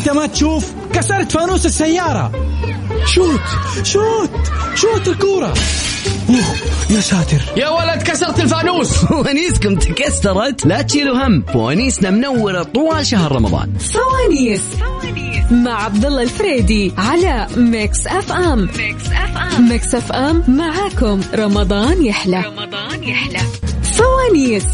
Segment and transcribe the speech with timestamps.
[0.00, 2.32] انت ما تشوف كسرت فانوس السيارة.
[3.06, 3.40] شوت
[3.82, 4.30] شوت
[4.74, 5.54] شوت الكورة.
[6.28, 6.56] أوه
[6.90, 7.40] يا ساتر.
[7.56, 8.88] يا ولد كسرت الفانوس.
[9.04, 10.66] فوانيسكم تكسرت.
[10.66, 11.42] لا تشيلوا هم.
[11.52, 13.72] فوانيسنا منورة طوال شهر رمضان.
[13.78, 14.62] فوانيس
[15.50, 21.20] مع عبد الله الفريدي على Mix FM Mix FM Mix FM معاكم.
[21.34, 22.44] رمضان يحلى.
[22.46, 23.40] رمضان يحلى.
[23.82, 24.64] فوانيس.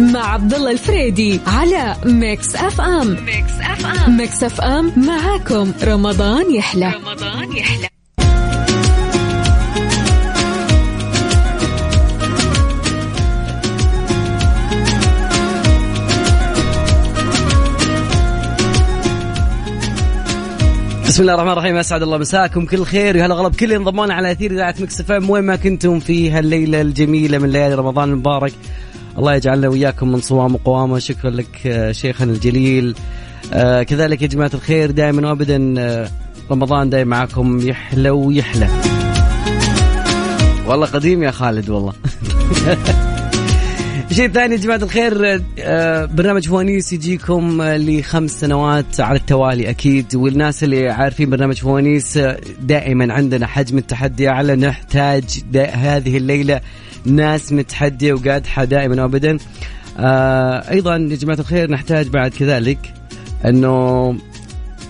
[0.00, 3.08] مع عبد الله الفريدي على Mix FM.
[3.08, 4.16] Mix FM.
[4.16, 5.72] Mix FM معاكم.
[5.84, 6.92] رمضان يحلى.
[6.94, 7.88] رمضان يحلى.
[21.06, 24.50] بسم الله الرحمن الرحيم أسعد الله مساكم كل خير وهلا غلب كل انضمونا على أثير
[24.50, 25.30] إذاعة Mix FM.
[25.30, 28.52] وين ما كنتم في هالليلة الجميلة من ليالي رمضان المبارك.
[29.18, 32.94] الله يجعلنا وياكم من صوام وقوامه شكرا لك آه، شيخنا الجليل.
[33.52, 36.08] آه كذلك يا جماعة الخير دائما وابدا آه
[36.50, 38.68] رمضان دائما معاكم يحلى ويحلى.
[40.66, 41.92] والله قديم يا خالد والله.
[44.12, 45.42] شيء ثاني يا جماعة الخير
[46.06, 50.16] برنامج فوانيس يجيكم لخمس سنوات على التوالي أكيد.
[50.16, 52.18] والناس اللي عارفين برنامج فوانيس
[52.60, 55.24] دائما عندنا حجم التحدي أعلى نحتاج
[55.56, 56.60] هذه الليلة
[57.04, 59.38] ناس متحدية وقادحة دائما وأبدا.
[59.98, 62.94] آه، أيضا يا جماعة الخير نحتاج بعد كذلك
[63.44, 64.16] أنه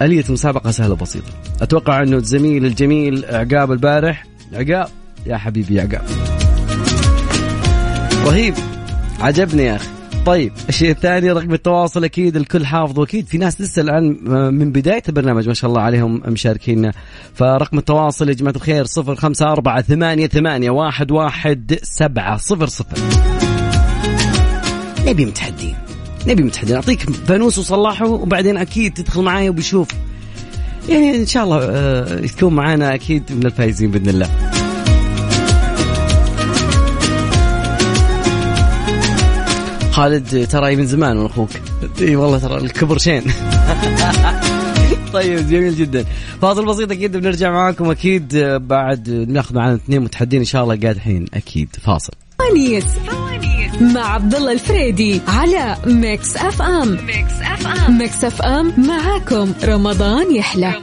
[0.03, 1.29] آلية المسابقة سهلة وبسيطة.
[1.63, 4.25] أتوقع أنه الزميل الجميل عقاب البارح.
[4.53, 4.89] عقاب
[5.27, 6.05] يا حبيبي عقاب.
[8.25, 8.55] رهيب.
[9.21, 10.00] عجبني يا أخي.
[10.27, 14.17] طيب الشيء الثاني رقم التواصل أكيد الكل حافظه أكيد في ناس لسه الان
[14.55, 16.93] من بداية البرنامج ما شاء الله عليهم مشاركينا.
[17.35, 22.99] فرقم التواصل يا جماعة الخير صفر خمسة أربعة ثمانية ثمانية واحد واحد سبعة صفر صفر.
[25.07, 25.75] نبي متحدين
[26.27, 26.77] نبي متحدين.
[26.77, 29.89] أعطيك فانوس وصلحه وبعدين أكيد تدخل معي وبشوف.
[30.89, 34.60] يعني إن شاء الله آه، تكون معانا أكيد من الفايزين بإذن الله.
[40.01, 41.51] خالد ترى من زمان من أخوك.
[42.01, 43.23] إي والله ترى الكبر شين.
[45.13, 46.05] طيب جميل جدا.
[46.43, 47.91] فاصل بسيط أكيد بنرجع معاكم.
[47.91, 51.69] أكيد بعد ناخذ معنا اثنين متحدين إن شاء الله قادحين أكيد.
[51.83, 52.13] فاصل.
[52.39, 52.85] فوانيس
[53.81, 56.99] مع عبد الله الفريدي على Mix FM.
[57.07, 57.99] Mix FM.
[57.99, 59.53] Mix FM معاكم.
[59.65, 60.75] رمضان يحلى.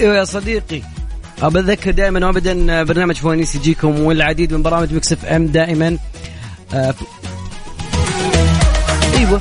[0.00, 0.97] إيوه يا صديقي.
[1.42, 5.98] اذكر دائما وابدا برنامج فوانيس يجيكم والعديد من برامج Mix FM دائما.
[6.74, 6.94] آه،
[9.16, 9.40] أيوه.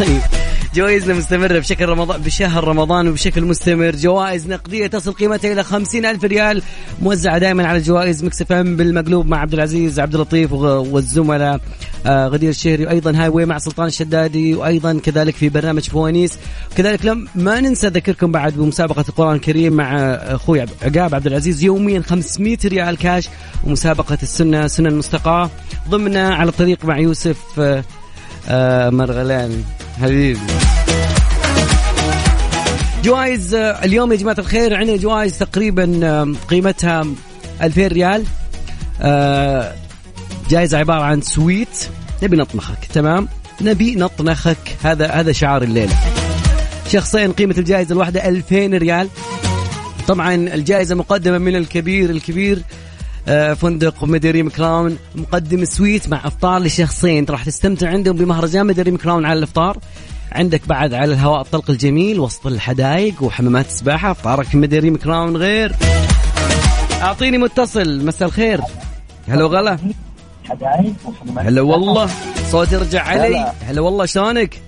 [0.00, 0.39] طيب.
[0.74, 3.96] جوائزنا مستمرة بشكل رمضان بشهر رمضان وبشكل مستمر.
[3.96, 6.62] جوائز نقدية تصل قيمتها إلى خمسين ألف ريال.
[7.02, 11.60] موزعة دائما على جوائز Mix FM بالمقلوب مع عبد العزيز عبد اللطيف والزملاء
[12.06, 16.38] آه، غدير الشهري وأيضا highway مع سلطان الشدادي وأيضا كذلك في برنامج فوانيس.
[16.76, 21.62] كذلك لم ما ننسى ذكركم بعد بمسابقة القرآن الكريم مع أخوي عب- عقاب عبد العزيز.
[21.64, 23.28] يوميا 500 ريال كاش
[23.66, 25.50] ومسابقة السنة سنة المستقاة.
[25.88, 27.84] ضمن على الطريق مع يوسف آه،
[28.48, 29.62] آه، مرغلان.
[30.00, 30.40] حبيبي.
[33.04, 37.06] جوائز اليوم يا جماعة الخير عندنا جوائز تقريبا قيمتها
[37.62, 38.24] 2000 ريال.
[39.00, 39.74] آه،
[40.50, 41.88] جائزة عبارة عن سويت.
[42.22, 43.28] نبي نطنخك تمام؟
[43.60, 44.76] نبي نطنخك.
[44.82, 45.94] هذا هذا شعار الليلة.
[46.88, 49.08] شخصين قيمة الجائزة الواحدة 2000 ريال.
[50.08, 52.62] طبعا الجائزة مقدمة من الكبير الكبير
[53.30, 57.26] فندق مداريم كراون مقدم suite مع إفطار لشخصين.
[57.30, 59.78] راح تستمتع عندهم بمهرجان مداريم كراون على الإفطار.
[60.32, 64.10] عندك بعد على الهواء الطلق الجميل وسط الحدائق وحمامات السباحة.
[64.10, 65.72] إفطارك مداريم كراون غير.
[67.02, 68.06] أعطيني متصل.
[68.06, 68.60] مساء الخير.
[69.28, 69.78] هلا وغلا
[71.36, 72.10] هلا والله.
[72.50, 73.52] صوتي رجع علي.
[73.68, 73.80] هلا.
[73.80, 74.62] والله شلونك؟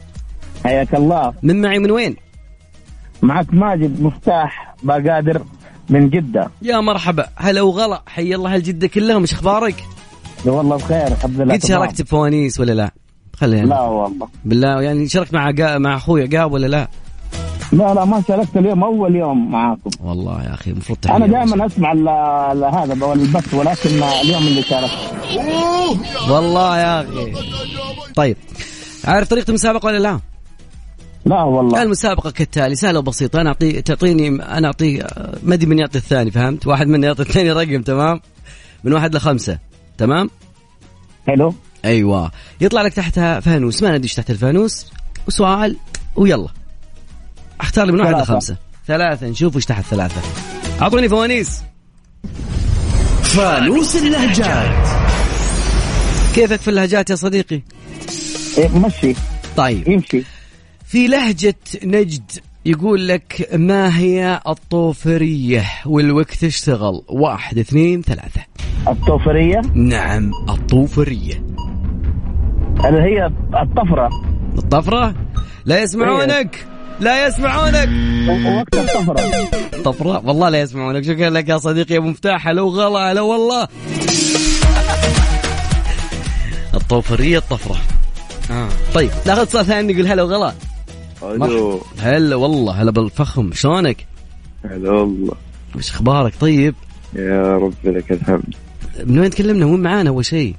[0.64, 1.34] حياك الله.
[1.42, 2.16] من معي من وين؟
[3.22, 5.42] معك ماجد مفتاح باقادر
[5.90, 6.50] من جدة.
[6.62, 7.26] يا مرحبا.
[7.36, 8.02] هلا وغلا.
[8.06, 9.20] حي الله الجدة كلهم.
[9.20, 9.84] إيش أخبارك؟
[10.44, 11.54] والله بخير الحمد لله.
[11.54, 11.64] قد.
[11.64, 12.90] شاركت بفوانيس ولا لا؟
[13.36, 14.28] خلينا لا والله.
[14.44, 16.88] بالله يعني شاركت مع عقا- مع أخوي عقاب ولا لا؟
[17.72, 18.84] لا لا ما شاركت اليوم.
[18.84, 19.90] أول يوم معاكم.
[20.04, 21.92] والله يا أخي المفروض أنا دائما أسمع
[22.82, 24.98] هذا البث ولكن اليوم اللي شاركت.
[26.30, 27.32] والله يا أخي.
[28.16, 28.36] طيب.
[29.04, 30.20] عارف طريقة المسابقة ولا لا؟
[31.24, 31.82] لا والله.
[31.82, 33.40] المسابقة كالتالي سهلة وبسيطة.
[33.40, 34.98] أنا اعطي تعطيني أنا اعطي
[35.42, 38.20] ما أدري من يعطي الثاني فهمت؟ واحد منا يعطي الثاني رقم تمام؟
[38.84, 39.58] من واحد لخمسة
[39.98, 40.30] تمام؟
[41.26, 41.54] حلو.
[41.84, 42.30] أيوه.
[42.60, 43.82] يطلع لك تحتها فانوس.
[43.82, 44.86] ما ندري تحت الفانوس.
[45.28, 45.76] وسؤال
[46.16, 46.48] ويلا.
[47.60, 48.32] أختار لي من واحد ثلاثة.
[48.32, 48.56] لخمسة.
[48.86, 50.20] ثلاثة نشوف إيش تحت ثلاثة.
[50.82, 51.62] أعطوني فوانيس.
[53.22, 54.88] فانوس اللهجات.
[56.34, 57.62] كيفك في اللهجات يا صديقي؟
[58.58, 59.14] إيه مشي.
[59.56, 59.88] طيب.
[59.88, 60.22] يمشي.
[60.92, 61.54] في لهجة
[61.84, 62.30] نجد
[62.66, 67.02] يقول لك ما هي الطوفرية والوقت اشتغل.
[67.08, 68.40] واحد اثنين ثلاثة.
[68.88, 71.44] الطوفرية؟ نعم الطوفرية.
[72.84, 73.26] اللي هي
[73.62, 74.08] الطفرة؟
[74.58, 75.14] الطفرة؟
[75.64, 76.66] لا يسمعونك.
[77.00, 77.88] لا يسمعونك.
[78.56, 79.48] وقت الطفرة.
[79.84, 81.04] طفرة؟ والله لا يسمعونك.
[81.04, 82.48] شكرا لك يا صديقي يا مفتاح.
[82.48, 83.68] لو غلا لو والله.
[86.74, 87.76] الطوفرية الطفرة.
[88.50, 88.68] آه.
[88.94, 90.52] طيب ناخذ اتصال ثاني نقول هلا وغلا.
[91.22, 91.80] ألو.
[91.98, 93.52] هلا والله هلا بالفخم.
[93.52, 94.06] شلونك؟
[94.64, 95.34] هلا والله.
[95.76, 96.74] وش أخبارك؟ طيب؟
[97.14, 98.54] يا رب لك الحمد.
[99.04, 100.54] من وين تكلمنا؟ وين معانا أول شيء؟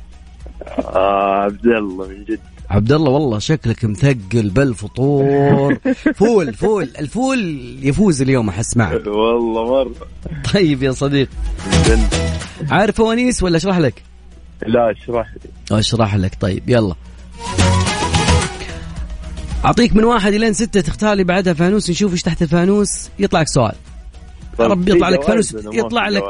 [0.80, 2.40] آه عبد الله من جد.
[2.70, 5.78] عبد الله والله شكلك مثقل بالفطور.
[6.20, 6.90] فول فول.
[7.00, 7.40] الفول
[7.82, 9.08] يفوز اليوم أحس معك.
[9.08, 9.96] والله مرة.
[10.54, 11.30] طيب يا صديق.
[12.70, 14.04] عارف فوانيس ولا أشرح لك؟
[14.68, 15.80] لا أشرح لي.
[15.80, 16.38] أشرح لك.
[16.42, 16.96] طيب يلا.
[19.66, 23.48] أعطيك من واحد الين ستة تختار لي بعدها فانوس نشوف إيش تحت الفانوس يطلع لك
[23.48, 23.76] سؤال.
[24.60, 26.24] يا رب يطلع لك فانوس يطلع لك.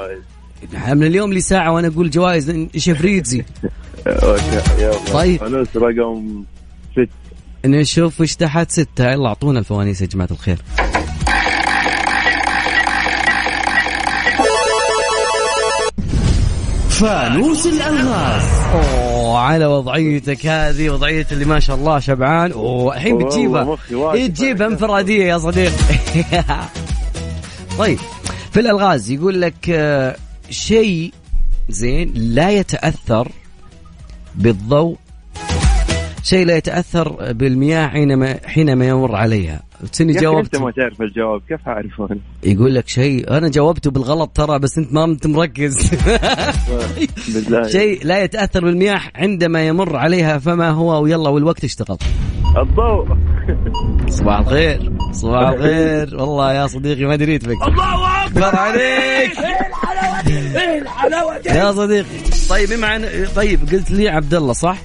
[0.87, 3.43] من اليوم لي ساعة وأنا أقول جوائز شفريتزي
[4.79, 4.93] يلا.
[5.13, 5.39] طيب.
[5.39, 6.43] فانوس رقم
[6.91, 7.09] ست.
[7.65, 9.11] نشوف إيش تحت ستة.
[9.11, 10.57] يلا أعطونا الفوانيس يا جماعة الخير.
[17.03, 22.51] فانوس الالغاز أوه على وضعيتك هذه وضعية اللي ما شاء الله شبعان.
[22.51, 24.13] أوه الحين والله بتجيبها.
[24.13, 25.73] إيه تجيبها أنفرادية يا صديقي.
[27.79, 27.99] طيب
[28.51, 30.15] في الألغاز يقول لك آه،
[30.49, 31.13] شيء
[31.69, 33.31] زين لا يتأثر
[34.35, 34.97] بالضوء.
[36.23, 39.61] شيء لا يتأثر بالمياه حينما حينما يمر عليها.
[39.91, 44.59] تسني جاوبت؟ أنت ما تعرف الجواب كيف أنا يقول لك شيء أنا جاوبته بالغلط ترى
[44.59, 45.91] بس أنت ما أنت مركز.
[47.67, 51.97] شيء لا يتأثر بالمياه عندما يمر عليها فما هو ويلا والوقت اشتغل.
[52.57, 53.17] الضوء.
[54.09, 56.15] صباح الخير صباح الخير.
[56.15, 58.55] والله يا صديقي ما دريت بك الله أكبر.
[58.55, 59.31] عليك.
[61.45, 62.05] يا صديقي.
[62.49, 64.77] طيب أن- طيب قلت لي عبد الله صح؟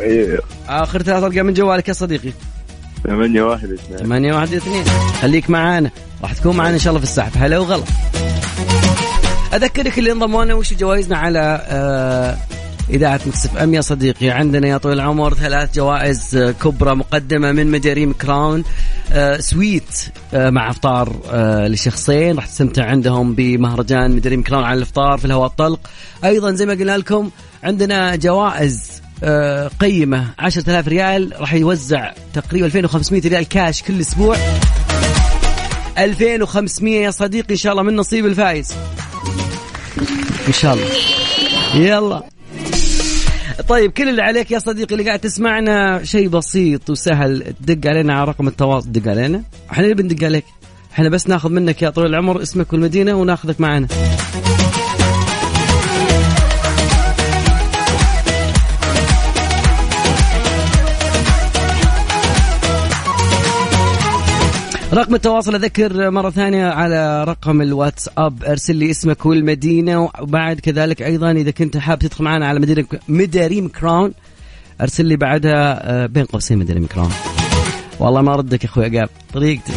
[0.00, 2.30] أيوه آخر ثلاث أرقام من جوالك يا صديقي.
[3.08, 3.98] ثمانية واحد اثنين.
[3.98, 4.84] 8 1 2
[5.22, 5.90] خليك معانا.
[6.22, 7.84] راح تكون معانا إن شاء الله في السحب هلا وغلا.
[9.54, 12.36] أذكرك اللي انضموا لنا وش جوائزنا على آه
[12.90, 14.30] إذاعة Mix FM يا صديقي.
[14.30, 18.64] عندنا يا طويل العمر ثلاث جوائز آه، كبرى مقدمة من مداريم كراون
[19.12, 20.04] آه suite
[20.34, 22.36] آه مع إفطار آه لشخصين.
[22.36, 25.80] راح تستمتع عندهم بمهرجان مداريم كراون على الإفطار في الهواء الطلق.
[26.24, 27.30] أيضا زي ما قلنا لكم
[27.64, 29.02] عندنا جوائز
[29.80, 34.36] قيمة 10000 ريال راح يوزع تقريبا 2500 ريال كاش كل أسبوع.
[35.98, 38.74] 2500 يا صديقي إن شاء الله من نصيب الفايز.
[40.48, 40.86] إن شاء الله.
[41.74, 42.22] يلا.
[43.68, 47.54] طيب كل اللي عليك يا صديقي اللي قاعد تسمعنا شيء بسيط وسهل.
[47.66, 48.92] تدق علينا على رقم التواصل.
[48.92, 49.42] دق علينا.
[49.72, 50.44] إحنا اللي بندق عليك.
[50.92, 53.88] إحنا بس ناخذ منك يا طويل العمر اسمك والمدينة وناخذك معنا.
[64.92, 71.30] رقم التواصل أذكر مرة ثانية على رقم الواتساب أرسل لي اسمك والمدينة وبعد كذلك أيضا
[71.30, 74.12] إذا كنت حاب تدخل معنا على مدينة مداريم كراون
[74.80, 77.12] أرسل لي بعدها آه، بين قوسين مداريم كراون
[78.00, 79.72] والله ما ردك يا أخوي قاب طريقتي.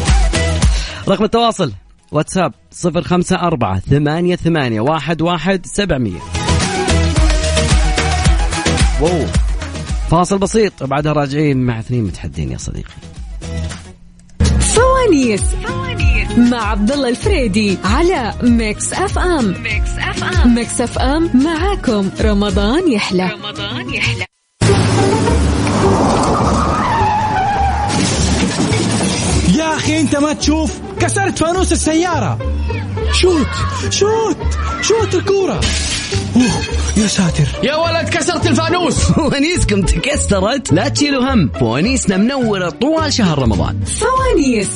[1.08, 1.72] رقم التواصل
[2.12, 6.20] واتساب صفر خمسة أربعة ثمانية ثمانية واحد واحد سبعمية.
[9.00, 9.26] wow.
[10.10, 13.11] فاصل بسيط بعدها راجعين مع اثنين متحدين يا صديقي.
[14.82, 15.42] فوانيس
[16.36, 22.10] مع عبد الله الفريدي على Mix FM Mix FM Mix FM معاكم.
[22.20, 23.30] رمضان يحلى.
[23.32, 24.24] رمضان يحلى
[29.58, 32.38] يا أخي أنت ما تشوف كسرت فانوس السيارة.
[33.12, 33.46] شوت.
[33.90, 34.36] شوت.
[34.82, 35.52] شوت الكورة.
[35.52, 36.01] أوه
[36.96, 37.48] يا ساتر.
[37.62, 38.94] يا ولد كسرت الفانوس.
[39.12, 40.72] فوانيسكم تكسرت.
[40.72, 41.50] لا تشيلوا هم.
[41.60, 43.80] فوانيسنا منورة طوال شهر رمضان.
[43.84, 44.68] فوانيس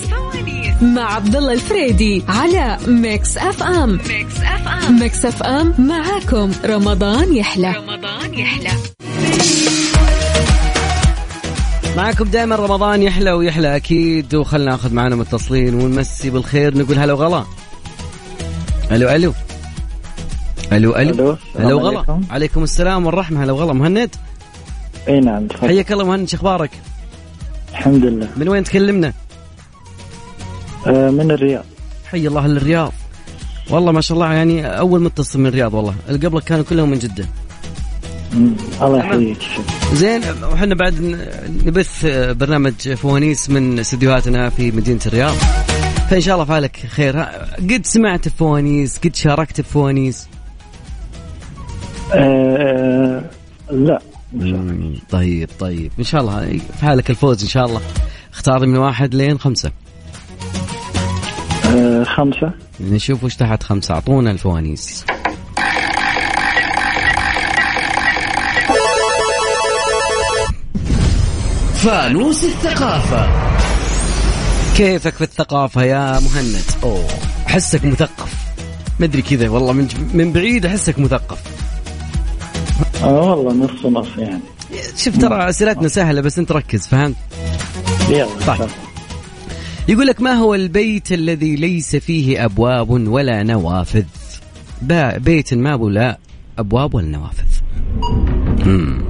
[0.82, 6.52] مع عبد الله الفريدي على ميكس اف ام ميكس اف ام ميكس اف ام معاكم.
[6.64, 7.74] رمضان يحلى.
[7.76, 8.70] رمضان يحلى.
[11.96, 14.34] معكم دائما رمضان يحلى ويحلى أكيد.
[14.34, 16.78] وخلنا ناخذ معنا متصلين ونمسي بالخير.
[16.78, 17.44] نقول هلا وغلا.
[18.92, 19.32] ألو ألو
[20.72, 21.10] ألو ألو.
[21.10, 21.98] ألو، السلام هلا وغلا.
[21.98, 22.22] عليكم.
[22.30, 23.44] عليكم السلام والرحمة.
[23.44, 23.72] هلا وغلا.
[23.72, 24.10] مهند؟
[25.08, 25.68] إي نعم تفضل.
[25.68, 26.28] حياك الله مهند.
[26.28, 26.70] شو أخبارك؟
[27.70, 28.28] الحمد لله.
[28.36, 29.12] من وين تكلمنا؟
[30.86, 31.64] آه من الرياض.
[32.10, 32.92] حي الله الرياض
[33.70, 35.94] والله ما شاء الله يعني أول متصل من الرياض والله.
[36.08, 37.26] اللي قبلك كانوا كلهم من جدة.
[38.82, 39.38] الله يحييك.
[39.92, 40.94] زين وحنا بعد
[41.64, 45.34] نبث برنامج فوانيس من استديوهاتنا في مدينة الرياض.
[46.10, 47.20] فإن شاء الله فعلك خير.
[47.58, 50.28] قد سمعت بفوانيس؟ قد شاركت بفوانيس؟
[52.14, 53.22] آه
[53.70, 53.98] لا
[55.10, 55.92] طيب طيب.
[55.98, 57.80] إن شاء الله فعلك الفوز إن شاء الله.
[58.32, 59.70] اختار من واحد لين خمسة.
[61.76, 62.52] آه خمسة.
[62.80, 63.94] نشوف وش تحت خمسة.
[63.94, 65.04] أعطونا الفوانيس.
[71.74, 73.28] فانوس الثقافة.
[74.76, 77.08] كيفك في الثقافة يا مهند؟ أوه
[77.46, 78.34] أحسك مثقف.
[79.00, 81.55] مدري كذا والله من من بعيد أحسك مثقف.
[83.02, 84.40] آه والله نص نص يعني.
[84.96, 87.16] شوف ترى أسئلتنا سهلة بس أنت ركز فهمت؟
[88.10, 88.68] يلا طيب.
[89.88, 94.04] يقول لك ما هو البيت الذي ليس فيه أبواب ولا نوافذ؟
[95.18, 96.18] بيت ما أبو لا
[96.58, 97.44] أبواب ولا نوافذ.
[98.66, 99.04] مم.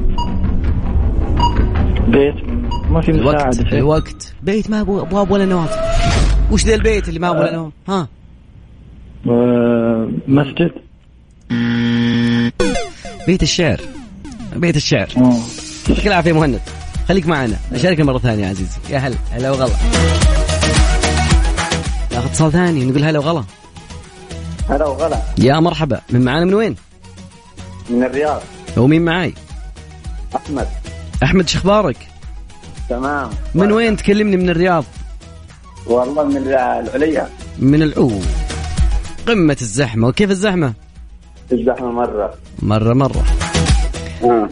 [2.09, 2.35] بيت
[2.91, 3.79] ما في الوقت فيه.
[3.79, 4.35] الوقت.
[4.43, 5.77] بيت ما أبو أبواب ولا نوافذ؟
[6.51, 8.09] وش ذا البيت اللي ما أبو ولا نوافذ؟ ها؟
[9.29, 10.71] آه مسجد.
[13.27, 13.81] بيت الشعر.
[14.57, 15.09] بيت الشعر.
[15.89, 16.61] يعطيك العافية مهند.
[17.09, 17.57] خليك معنا.
[17.77, 18.79] شاركنا مرة ثانية يا عزيزي.
[18.91, 19.17] يا هلا.
[19.31, 19.73] هلا وغلا.
[22.13, 22.85] ناخذ اتصال ثاني.
[22.85, 23.45] نقول هلا وغلا.
[24.69, 25.23] هلا وغلا.
[25.39, 26.01] يا مرحبا.
[26.11, 26.77] من معانا من وين؟
[27.91, 28.43] من الرياض.
[28.77, 29.35] ومين معاي؟
[30.37, 30.69] أحمد.
[31.23, 31.97] أحمد شخبارك؟
[32.89, 33.31] تمام.
[33.55, 34.85] من وين؟ تكلمني من الرياض؟
[35.87, 37.29] والله من العليا.
[37.59, 38.21] من العو.
[39.27, 40.09] قمة الزحمة.
[40.09, 40.73] وكيف الزحمة؟
[41.53, 42.35] الزحمة مرة.
[42.63, 43.25] مرة مرة.
[44.25, 44.49] آه.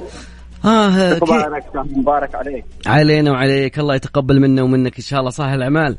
[0.64, 2.64] آه كيف مبارك مبارك عليك.
[2.86, 3.78] علينا وعليك.
[3.78, 5.30] الله يتقبل منا ومنك إن شاء الله.
[5.30, 5.96] صالح الأعمال.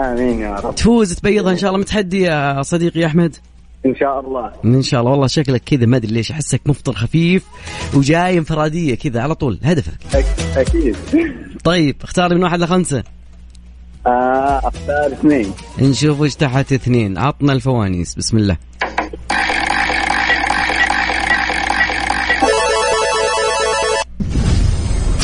[0.00, 0.74] آمين يا رب.
[0.74, 3.36] تفوز تبيضها إن شاء الله متحدي يا صديقي أحمد؟
[3.86, 4.52] إن شاء الله.
[4.64, 5.12] إن شاء الله.
[5.12, 5.86] والله شكلك كذا.
[5.86, 7.44] ما أدري ليش أحسك مفطر خفيف
[7.94, 9.58] وجاي انفرادية كذا على طول.
[9.62, 10.24] هدفك.
[10.56, 10.96] أكيد.
[11.64, 13.02] طيب اختار من واحد لخمسة.
[14.06, 15.52] آه أختار اثنين.
[15.78, 17.18] نشوف وش تحت اثنين.
[17.18, 18.14] عطنا الفوانيس.
[18.14, 18.56] بسم الله.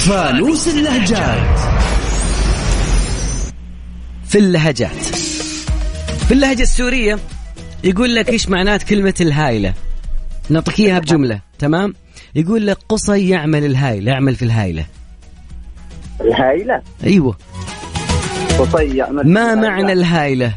[0.01, 1.59] فانوس اللهجات.
[4.29, 5.05] في اللهجات.
[6.29, 7.19] في اللهجة السورية
[7.85, 9.75] يقول لك إيش معنات كلمة الهايلة
[10.51, 11.95] نعطيك إياها بجملة تمام؟
[12.35, 14.87] يقول لك قصي يعمل الهايلة يعمل في الهايلة
[16.21, 17.37] الهايلة أيوه.
[18.59, 20.55] قصي يعمل ما معنى الهايلة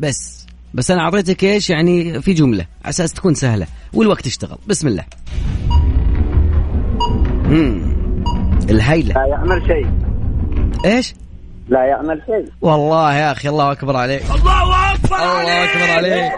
[0.00, 4.58] بس بس أنا أعطيتك إيش؟ يعني في جملة على أساس تكون سهلة والوقت اشتغل.
[4.66, 5.04] بسم الله.
[7.44, 7.89] مم.
[8.70, 9.86] الهايلة لا يعمل شيء.
[10.84, 11.14] إيش؟
[11.68, 12.52] لا يعمل شيء.
[12.60, 14.22] والله يا أخي الله أكبر عليك.
[14.30, 16.32] الله أكبر الله أكبر عليك.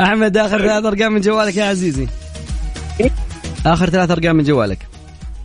[0.00, 2.08] أحمد آخر ثلاث أرقام من جوالك يا عزيزي.
[3.66, 4.78] آخر ثلاث أرقام من جوالك.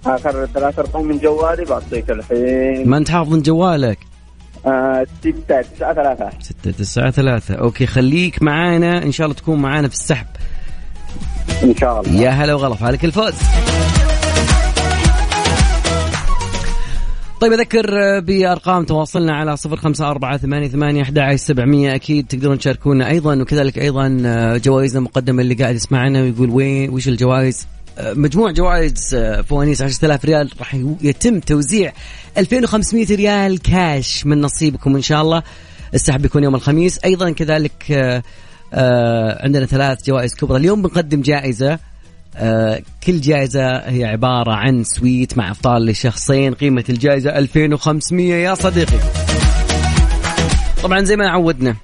[0.05, 2.89] آخر ثلاث أرقام من جوالي بعطيك الحين.
[2.89, 3.97] ما انت حافظ من جوالك؟
[4.65, 6.29] آه ستة تسعة ثلاثة.
[6.41, 7.55] ستة تسعة ثلاثة.
[7.55, 9.03] أوكي خليك معانا.
[9.03, 10.27] إن شاء الله تكون معانا في السحب.
[11.63, 12.21] إن شاء الله.
[12.21, 13.33] يا هلا وغلا فالك الفوز.
[17.41, 23.09] طيب أذكر بأرقام تواصلنا على صفر خمسة أربعة ثمانية ثمانية أحد سبعمية أكيد تقدرون تشاركونا
[23.09, 23.41] أيضا.
[23.41, 24.07] وكذلك أيضا
[24.57, 27.67] جوائزنا المقدمة اللي قاعد يسمعنا ويقول وين وش الجوائز؟
[27.99, 29.15] مجموع جوائز
[29.49, 30.49] فوانيس 10000 ريال.
[30.59, 31.93] راح يتم توزيع
[32.37, 35.43] 2500 ريال كاش من نصيبكم إن شاء الله.
[35.93, 36.99] السحب بيكون يوم الخميس.
[37.05, 38.23] أيضا كذلك آه،
[38.73, 40.57] آه، عندنا ثلاث جوائز كبرى.
[40.57, 41.73] اليوم بنقدم جائزة.
[41.73, 41.79] آه،
[43.03, 48.97] كل جائزة هي عبارة عن suite مع افطار لشخصين قيمة الجائزة 2500 يا صديقي.
[50.83, 51.75] طبعا زي ما عودنا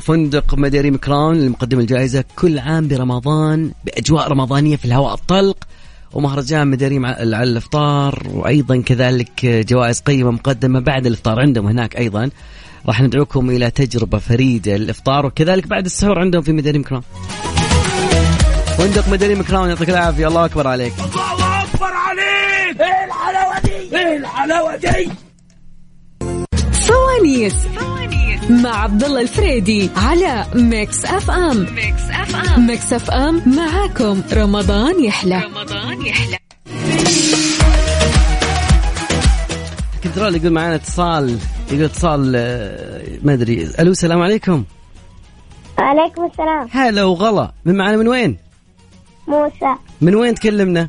[0.00, 5.56] فندق مداريم كراون اللي مقدم الجائزة كل عام برمضان بأجواء رمضانية في الهواء الطلق
[6.12, 12.30] ومهرجان مداريم على الإفطار وأيضا كذلك جوائز قيمة مقدمة بعد الإفطار عندهم هناك أيضا
[12.86, 17.02] راح ندعوكم إلى تجربة فريدة للإفطار وكذلك بعد السحور عندهم في مداريم كراون.
[18.78, 20.28] فندق مداريم كراون يعطيك العافية.
[20.28, 20.92] الله أكبر عليك.
[26.72, 27.54] فوانيس
[28.50, 31.66] مع عبد الله الفريدي على ميكس أف أم.
[31.74, 32.66] ميكس أف أم.
[32.66, 34.22] ميكس أف أم معاكم.
[34.32, 35.42] رمضان يحلى.
[35.44, 36.38] رمضان يحلى.
[40.04, 41.38] كنترول يقول معنا اتصال
[41.70, 43.70] يقول اتصال آه، ما أدري.
[43.80, 44.64] ألو السلام عليكم.
[45.78, 46.68] وعليكم السلام.
[46.72, 47.52] هلا وغلا.
[47.64, 48.43] من معنا من وين؟
[49.28, 49.74] موسى.
[50.00, 50.88] من وين تكلمنا؟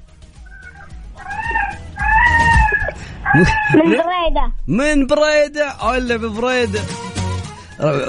[3.36, 4.52] من بريدة.
[4.68, 6.82] من بريدة ولا ببريدة.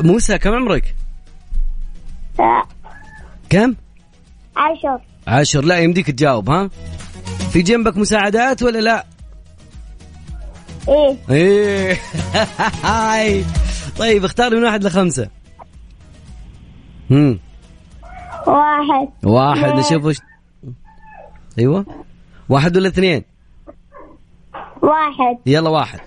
[0.03, 0.95] موسى كم عمرك؟
[3.51, 3.75] كم؟
[4.57, 5.01] عشر.
[5.27, 5.65] عشر.
[5.65, 6.71] لا يمديك تجاوب ها؟
[7.53, 9.07] في جنبك مساعدات ولا لا؟
[10.89, 11.17] إيه.
[11.31, 11.99] إيه.
[13.99, 15.29] طيب اختار من واحد لخمسة.
[17.11, 17.39] امم
[18.47, 19.09] واحد.
[19.25, 19.79] واحد اثنين.
[19.79, 20.17] نشوف وش
[21.59, 21.87] أيوه.
[22.49, 23.25] واحد ولا اثنين؟
[24.83, 25.39] واحد.
[25.47, 26.01] يلا واحد.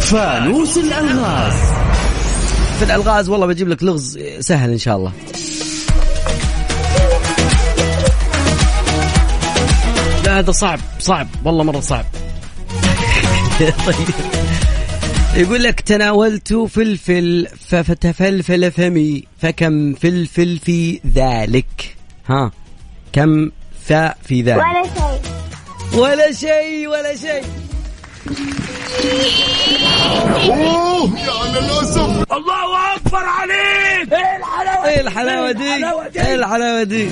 [0.00, 1.54] فانوس الألغاز.
[2.78, 5.12] في الألغاز والله بجيب لك لغز سهل إن شاء الله.
[10.24, 12.04] لا هذا صعب صعب والله مرة صعب.
[13.86, 14.53] طيب.
[15.36, 22.50] يقول لك تناولت فلفل فتفلفل فمي فكم فلفل في ذلك؟ ها
[23.12, 23.50] كم
[23.86, 26.00] فاء في ذلك؟ ولا شيء.
[26.00, 27.44] ولا شيء ولا شيء.
[32.32, 34.12] الله أكبر عليك.
[34.84, 35.74] إيه الحلاوة دي؟
[36.16, 37.08] إيه الحلاوة دي؟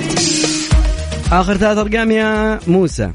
[1.33, 3.11] آخر ثلاث أرقام يا موسى.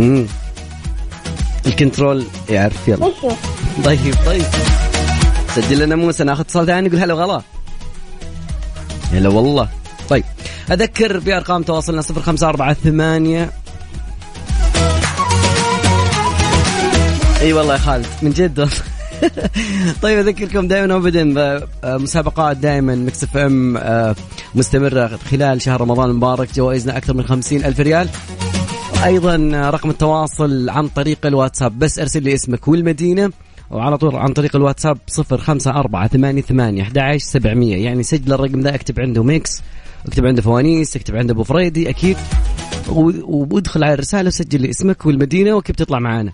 [0.00, 0.26] امم
[1.66, 3.12] الكنترول يعرف يلا.
[3.84, 4.44] طيب طيب.
[5.54, 7.42] سجل لنا موسى ناخذ اتصال ثاني نقول هلا وغلا.
[9.12, 9.68] هلا والله.
[10.08, 10.24] طيب
[10.70, 13.50] أذكر بأرقام تواصلنا صفر خمسة أربعة ثمانية.
[17.40, 18.68] إي والله يا خالد من جد.
[20.02, 21.24] طيب أذكركم دائما وابدا
[21.84, 24.14] مسابقات دائما مكس إف إم آه،
[24.54, 28.08] مستمرة خلال شهر رمضان المبارك جوائزنا أكثر من خمسين ألف ريال.
[29.04, 29.36] أيضا
[29.70, 31.78] رقم التواصل عن طريق الواتساب.
[31.78, 33.30] بس أرسل لي اسمك والمدينة
[33.70, 37.84] وعلى طول عن طريق الواتساب صفر خمسة أربعة ثمانية ثمانية أحد سبعمية.
[37.84, 39.62] يعني سجل الرقم ذا اكتب عنده ميكس
[40.06, 42.16] اكتب عنده فوانيس اكتب عنده أبو فريدي أكيد.
[42.88, 46.32] وادخل على الرسالة وسجل لي اسمك والمدينة وكيف تطلع معانا.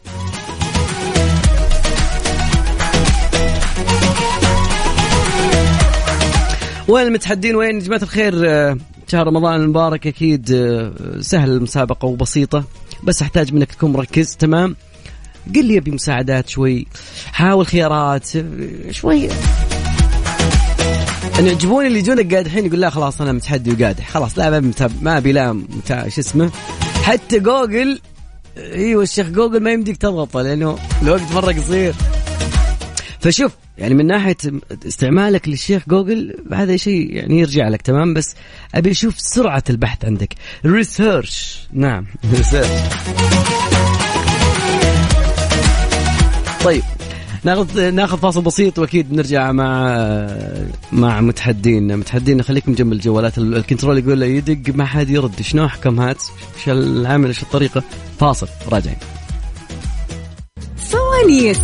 [6.88, 8.76] وين المتحدين وين جماعة الخير؟ آه،
[9.08, 12.64] شهر رمضان المبارك أكيد آه، سهل المسابقة وبسيطة.
[13.04, 14.76] بس أحتاج منك تكون مركز تمام؟
[15.54, 16.86] قل لي أبي مساعدات شوي
[17.32, 19.28] حاول خيارات آه، شوي.
[21.38, 24.72] أنا يعجبوني اللي يجونك قادحين يقول لا خلاص أنا متحدي وقادح خلاص لا ما أبي
[25.02, 25.62] ما أبي لا.
[25.88, 26.50] شو اسمه؟
[27.02, 28.00] حتى جوجل
[28.56, 31.94] إيوه الشيخ جوجل ما يمديك تضغطه لأنه الوقت مرة قصير.
[33.26, 34.36] فشوف يعني من ناحية
[34.86, 38.34] استعمالك للشيخ جوجل هذا شيء يعني يرجع لك تمام؟ بس
[38.74, 40.34] أبي أشوف سرعة البحث عندك.
[40.66, 42.06] research نعم.
[42.34, 42.68] research
[46.64, 46.82] طيب
[47.44, 49.96] ناخذ ناخذ فاصل بسيط وأكيد نرجع مع
[50.92, 53.38] مع متحدين متحدين خليكم جنب الجوالات.
[53.38, 55.42] الكنترول يقول له يدق ما حد يرد.
[55.42, 56.22] شنو أحكم هات؟
[56.56, 57.82] إيش العمل؟ إيش الطريقة؟
[58.18, 58.96] فاصل راجعين.
[60.86, 61.58] فوانيس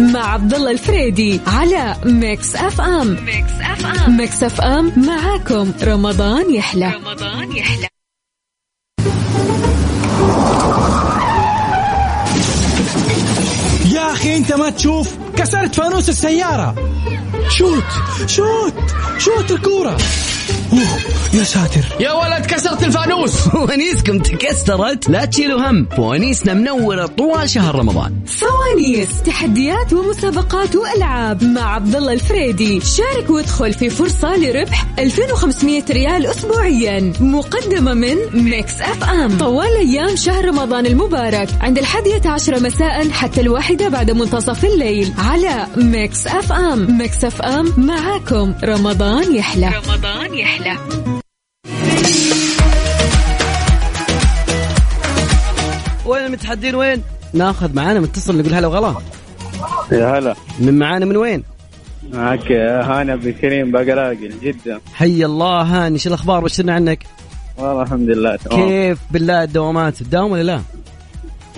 [0.00, 3.16] مع عبد الله الفريدي على ميكس اف ام.
[3.24, 4.16] ميكس اف ام.
[4.16, 5.72] ميكس اف ام معاكم.
[5.82, 6.92] رمضان يحلى.
[6.94, 7.88] رمضان يحلى.
[13.94, 16.74] يا أخي أنت ما تشوف كسرت فانوس السيارة.
[17.48, 17.84] shoot
[18.26, 18.74] shoot
[19.18, 19.96] shoot الكورة.
[20.72, 20.98] أوه
[21.34, 21.84] يا ساتر.
[22.00, 23.32] يا ولد كسرت الفانوس.
[23.48, 25.10] فوانيسكم تكسرت.
[25.10, 25.86] لا تشيلوا هم.
[25.96, 28.12] فوانيسنا منورة طوال شهر رمضان.
[28.26, 32.80] فوانيس تحديات ومسابقات وألعاب مع عبد الله الفريدي.
[32.80, 37.12] شارك وادخل في فرصة لربح 2500 ريال اسبوعيا.
[37.20, 39.38] مقدمة من ميكس أف أم.
[39.38, 41.48] طوال أيام شهر رمضان المبارك.
[41.60, 45.12] عند الحادية عشرة مساء حتى الواحدة بعد منتصف الليل.
[45.18, 46.98] على ميكس أف أم.
[46.98, 48.54] ميكس أف ام معاكم.
[48.64, 49.66] رمضان يحلى.
[49.68, 50.76] رمضان يحلى.
[56.06, 57.02] وين المتحدين وين؟
[57.34, 58.94] ناخذ معانا متصل نقول هلا وغلا.
[59.92, 60.34] يا هلا.
[60.58, 61.42] من معانا من وين؟
[62.12, 67.06] معك هاني عبد الكريم بقلاقل جدا حي الله هاني شو الأخبار؟ بشرنا عنك؟
[67.58, 68.68] والله الحمد لله تمام.
[68.68, 70.60] كيف بالله الدوامات؟ تداوم ولا لا؟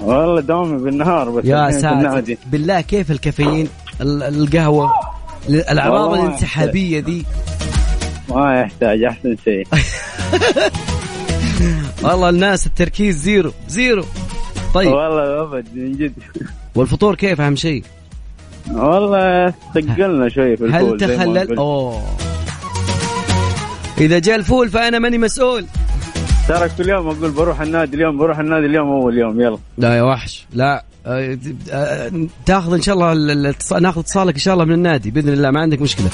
[0.02, 2.37] والله دوامي بالنهار بس يا ساتر.
[2.46, 3.68] بالله كيف الكافيين؟
[4.00, 4.90] ال- القهوة؟
[5.48, 7.26] الأعراض الانسحابية دي.
[8.28, 9.66] ما يحتاج أحسن شيء.
[12.04, 14.04] والله الناس التركيز zero zero.
[14.74, 14.92] طيب.
[14.92, 16.12] والله أبد من جد.
[16.74, 17.85] والفطور كيف أهم شيء؟
[18.72, 21.59] والله ثقلنا شوي في الفول هل تخلل.
[21.59, 22.02] أوه.
[23.98, 25.66] إذا جاء الفول فأنا ماني مسؤول.
[26.48, 29.59] ترى كل يوم أقول بروح النادي اليوم بروح النادي اليوم أول يوم يلا.
[29.78, 30.85] لا يا وحش لا.
[32.46, 35.80] تاخذ إن شاء الله ناخذ اتصالك إن شاء الله من النادي بإذن الله ما عندك
[35.80, 36.10] مشكلة.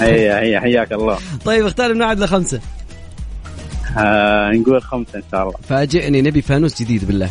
[0.00, 1.18] هيا هيا حياك الله.
[1.44, 2.60] طيب اختار من واحد لخمسة.
[3.98, 5.54] آه نقول خمسة إن شاء الله.
[5.68, 7.30] فاجئني نبي فانوس جديد بالله.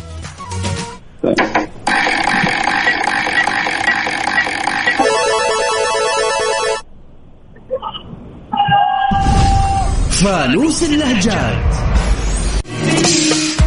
[10.10, 11.74] فانوس اللهجات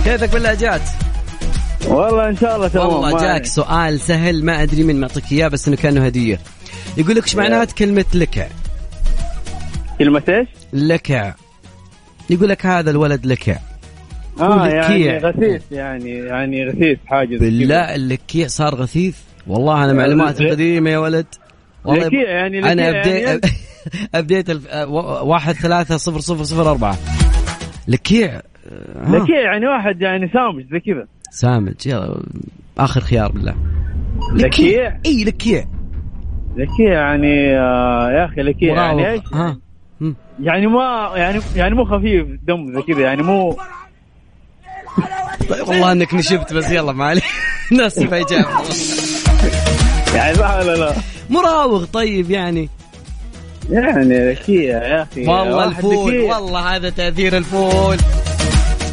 [0.03, 0.81] كيفك باللهجات؟
[1.87, 3.45] والله إن شاء الله تمام والله جاك.
[3.45, 6.39] سؤال سهل ما أدري من معطيك إياه بس إنه كأنه هدية.
[6.97, 8.47] يقول لك إيش معنات كلمة لكع
[9.99, 11.33] كلمة إيش؟ لكع
[12.29, 13.57] يقول لك هذا الولد لكع
[14.39, 15.17] آه يعني.
[15.17, 17.25] غثيث يعني يعني غثيث كذا.
[17.25, 19.17] بالله اللكيع صار غثيث؟
[19.47, 21.25] والله أنا معلوماتي قديمه يا ولد.
[21.85, 23.55] والله لكيع يعني أنا لكيع ابديت يعني
[24.15, 24.63] أبديت الف...
[25.23, 26.97] واحد ثلاثة صفر صفر صفر أربعة.
[27.87, 28.41] لكيع
[28.71, 31.07] آه، لكيع يعني واحد يعني سامج زي كذا.
[31.31, 32.23] سامج يلا
[32.77, 33.55] آخر خيار بالله
[34.33, 35.65] لكيع إي لكيع
[36.55, 39.11] لكيع يعني آه يا أخي لكيع يعني.
[39.11, 39.57] إيش؟ ها.
[40.39, 43.57] يعني ما يعني يعني مو خفيف دم زي كذا يعني مو
[45.49, 47.21] طيب والله إنك نشبت بس يلا ما علي.
[47.77, 48.47] ناسي في اجابه
[50.15, 50.93] يعني لا لا لا.
[51.29, 52.69] مراوغ طيب يعني.
[53.69, 56.19] يعني لكيع يا أخي والله الفول.
[56.19, 57.97] والله هذا تأثير الفول.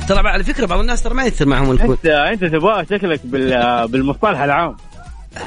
[0.08, 3.88] ترى على فكرة بعض الناس ترى ما يأثر معهم الفول انت أنت تبغى شكلك بال
[3.92, 4.76] بالمصطلح العام.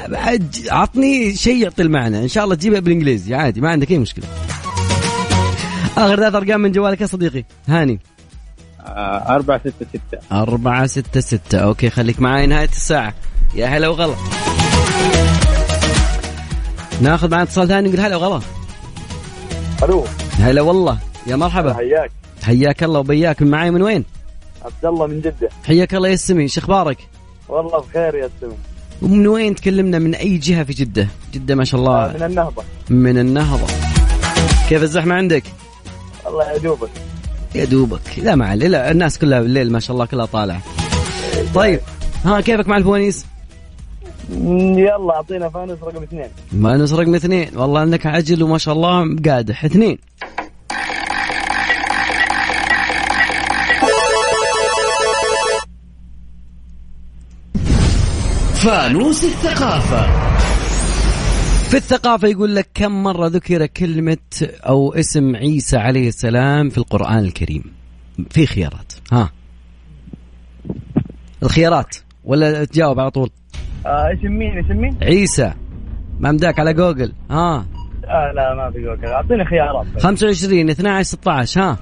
[0.08, 2.20] بعد عطني شيء يعطي المعنى.
[2.20, 3.36] إن شاء الله تجيبها بالإنجليزي.
[3.36, 4.26] عادي ما عندك أي مشكلة.
[5.98, 7.44] آخر ثلاث أرقام من جوالك يا صديقي.
[7.68, 8.00] هاني.
[8.80, 10.42] آه أربعة ستة ستة.
[10.42, 11.58] أربعة ستة ستة.
[11.58, 13.14] okay خليك معاي نهاية الساعة.
[13.56, 14.16] يا هلا وغلا.
[17.02, 18.42] ناخذ معنا اتصال ثاني نقول هلا وغلا.
[19.84, 20.06] ألو.
[20.40, 20.98] هلا والله.
[21.28, 21.74] يا مرحبا.
[21.74, 22.12] حياك.
[22.44, 23.42] حياك الله وبياك.
[23.42, 24.06] من معاي من وين؟
[24.66, 25.50] عبد الله من جدة.
[25.64, 26.98] حياك الله يا السمي شو أخبارك؟
[27.50, 28.54] والله بخير يا سمي.
[29.02, 32.64] ومن وين تكلمنا؟ من أي جهة في جدة؟ جدة ما شاء من الله النهضة.
[32.90, 33.68] من النهضة.
[34.70, 35.44] كيف الزحمة عندك؟
[36.28, 36.90] الله يدوبك.
[37.56, 40.62] يا دوبك لا ما لا الناس كلها بالليل ما شاء الله كلها طالعة.
[41.56, 41.80] طيب
[42.26, 43.26] ها كيفك مع الفوانيس؟
[44.30, 46.28] يلا أعطينا فانوس رقم اثنين.
[46.52, 47.58] ما نسرق رقم اثنين.
[47.58, 49.66] والله إنك عجل وما شاء الله قادح.
[49.66, 49.98] اثنين.
[58.66, 60.02] فانوس الثقافة.
[61.70, 67.20] في الثقافة يقول لك كم مرة ذكر كلمة أو اسم عيسى عليه السلام في القرآن
[67.20, 67.64] الكريم؟
[68.30, 68.94] في خيارات.
[69.12, 69.30] ها.
[71.44, 71.96] الخيارات.
[72.26, 73.30] ولا تجاوب على طول.
[73.86, 75.54] آه اسم مين؟ اسم مين؟ عيسى.
[76.20, 77.14] ما مداك على جوجل.
[77.32, 77.66] ها.
[78.06, 79.06] آه لا ما في جوجل.
[79.06, 79.86] أعطيني خيارات.
[80.00, 81.78] 25 12 16 ها.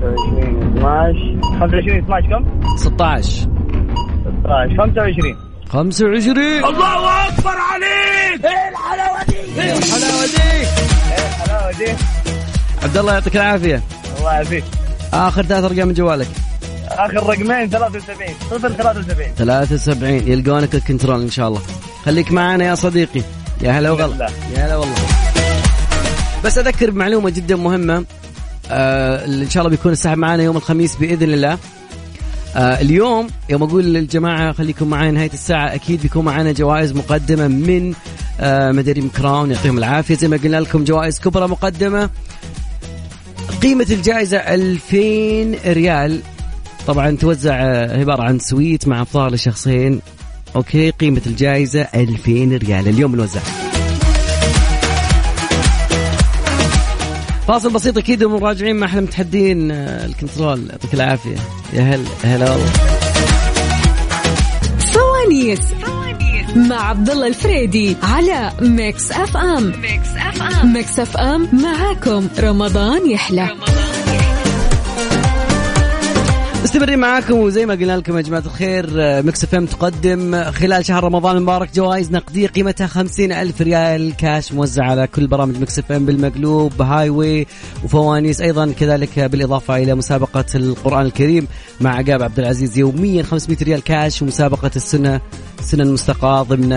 [0.00, 3.48] 25 12 25 12 كم؟ 16
[4.48, 5.36] 16 25
[5.68, 8.44] 25 الله أكبر عليك.
[8.44, 10.26] الحلاوة دي؟ الحلاوة
[11.72, 11.92] دي؟
[12.82, 13.82] عبد الله يعطيك العافية.
[14.18, 14.64] الله يعافيك.
[15.12, 16.28] آخر ثلاث أرقام من جوالك.
[16.88, 21.60] آخر رقمين 73 صفر 73 73 يلقونك الكنترول إن شاء الله.
[22.04, 23.22] خليك معنا يا صديقي.
[23.60, 24.28] يا هلا وغلا.
[24.56, 24.94] يا هلا والله.
[26.44, 28.04] بس أذكر بمعلومة جدا مهمة
[28.70, 31.58] آه إن شاء الله بيكون السحب معنا يوم الخميس بإذن الله.
[32.56, 37.94] آه اليوم يوم أقول للجماعة خليكم معي نهاية الساعة أكيد بيكون معنا جوائز مقدمة من
[38.40, 40.14] آه مداريم كراون يعطيهم العافية.
[40.14, 42.10] زي ما قلنا لكم جوائز كبرى مقدمة.
[43.62, 46.20] قيمة الجائزة 2000 ريال.
[46.86, 50.00] طبعا توزع آه، عبارة عن suite مع افطار لشخصين
[50.56, 52.88] okay قيمة الجائزة 2000 ريال.
[52.88, 53.40] اليوم بنوزع
[57.48, 61.36] فاصل بسيط أكيد وراجعين مع أحلى متحدين آه، الكنترول يعطيك العافية.
[61.72, 62.72] يا هلا هلا والله.
[64.92, 65.60] فوانيس
[66.56, 69.72] مع عبد الله الفريدي على ميكس أف أم.
[69.82, 70.72] ميكس أف أم.
[70.72, 73.48] ميكس أف أم معاكم رمضان يحلى.
[76.78, 80.86] مستمرين معاكم وزي ما قلنا لكم يا جماعة الخير آه، Mix FM تقدم آه، خلال
[80.86, 85.78] شهر رمضان المبارك جوائز نقدية قيمتها خمسين ألف ريال كاش موزع على كل برامج Mix
[85.78, 87.46] FM بالمقلوب Highway
[87.84, 91.46] وفوانيس أيضا كذلك بالإضافة إلى مسابقة القرآن الكريم
[91.80, 95.20] مع عقاب عبد العزيز يوميا 500 ريال كاش ومسابقة السنة
[95.58, 96.72] السنة المستقاة ضمن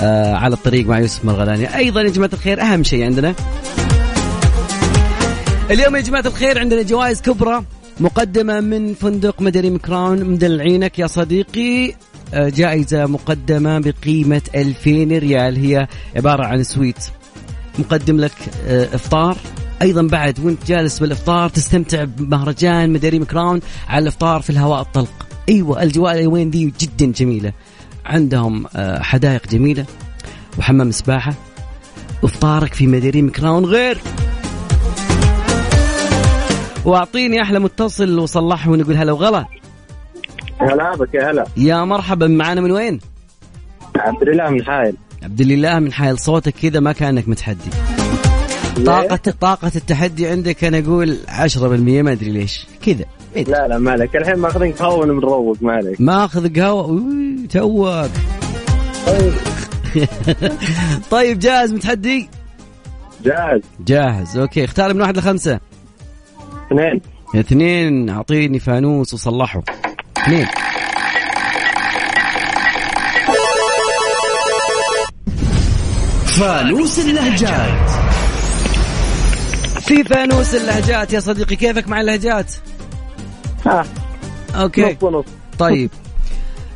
[0.00, 1.76] آه، على الطريق مع يوسف مرغلاني.
[1.76, 3.34] أيضا يا جماعة الخير أهم شيء عندنا
[5.70, 7.64] اليوم يا جماعة الخير عندنا جوائز كبرى.
[8.00, 11.94] مقدمة من فندق مداريم Crown مدلعينك يا صديقي.
[12.34, 15.56] آه، جائزة مقدمة بقيمة 2000 ريال.
[15.56, 17.04] هي عبارة عن suite.
[17.78, 18.32] مقدم لك
[18.66, 19.36] آه، إفطار.
[19.82, 25.26] أيضا بعد وانت جالس بالإفطار تستمتع بمهرجان مداريم Crown على الإفطار في الهواء الطلق.
[25.48, 27.52] أيوه الاجواء اليومين دي جدا جميلة.
[28.06, 29.86] عندهم آه، حدائق جميلة
[30.58, 31.34] وحمام سباحة.
[32.22, 33.98] وافطارك في مدريم كراون غير.
[36.86, 39.46] واعطيني أحلى متصل وصلحه ونقول هلا وغلا.
[40.60, 41.44] هلا بك يا هلا.
[41.56, 43.00] يا مرحبا معنا من وين؟
[43.96, 44.96] عبد الاله من حايل.
[45.22, 47.70] عبد الله من حايل صوتك كذا ما كأنك متحدي.
[48.86, 52.66] طاقة طاقة التحدي عندك أنا أقول 10% ما أدري ليش.
[52.82, 53.04] كذا
[53.36, 54.16] لا لا ما عليك.
[54.16, 56.00] الحين ماخذين قهوة بنروق ما عليك.
[56.00, 58.10] ماخذ قهوة؟ أوي، توك.
[61.10, 62.28] طيب جاهز متحدي؟
[63.24, 63.60] جاهز.
[63.86, 64.64] جاهز okay.
[64.64, 65.60] اختار من واحد لخمسة.
[66.66, 67.00] اثنين.
[67.34, 68.10] اثنين.
[68.10, 69.62] اعطيني فانوس وصلحه.
[70.18, 70.46] اثنين.
[76.26, 77.90] فانوس اللهجات.
[79.80, 81.56] في فانوس اللهجات يا صديقي.
[81.56, 82.54] كيفك مع اللهجات؟
[83.66, 83.84] ها.
[84.54, 84.82] okay.
[84.82, 85.24] نص ونص.
[85.58, 85.90] طيب.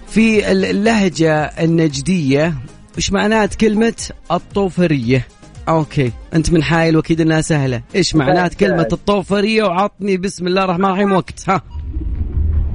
[0.09, 2.55] في اللهجة النجدية
[2.99, 5.27] وش معنات كلمة الطوفرية؟
[5.69, 6.13] أوكي.
[6.35, 11.13] أنت من حايل واكيد إنها سهلة، إيش معنات كلمة الطوفرية وعطني بسم الله الرحمن الرحيم
[11.13, 11.49] وقت.
[11.49, 11.63] ها؟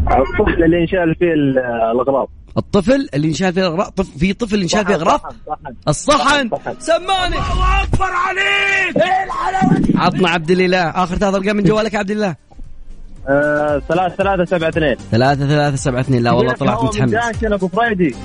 [0.08, 1.60] الطفل اللي انشال فيه ال-
[1.92, 2.30] الأغراض.
[2.58, 5.76] الطفل اللي انشال فيه اغراض طف- في طفل انشال فيه أغراض؟ صحن، صحن.
[5.88, 6.50] الصحن.
[6.50, 6.76] صحن.
[6.80, 8.98] سماني الله أكبر عليك.
[8.98, 12.36] إيه الحلاوة عطنا عبد الاله آخر ثلاث ارقام من جوالك يا عبد الله.
[13.30, 14.96] آه، ثلاثة ثلاثة سبعة اثنين.
[15.12, 16.24] ثلاثة ثلاثة سبعة اثنين.
[16.24, 17.44] لا والله طلعت متحمس.
[17.44, 18.16] أبو فريدي.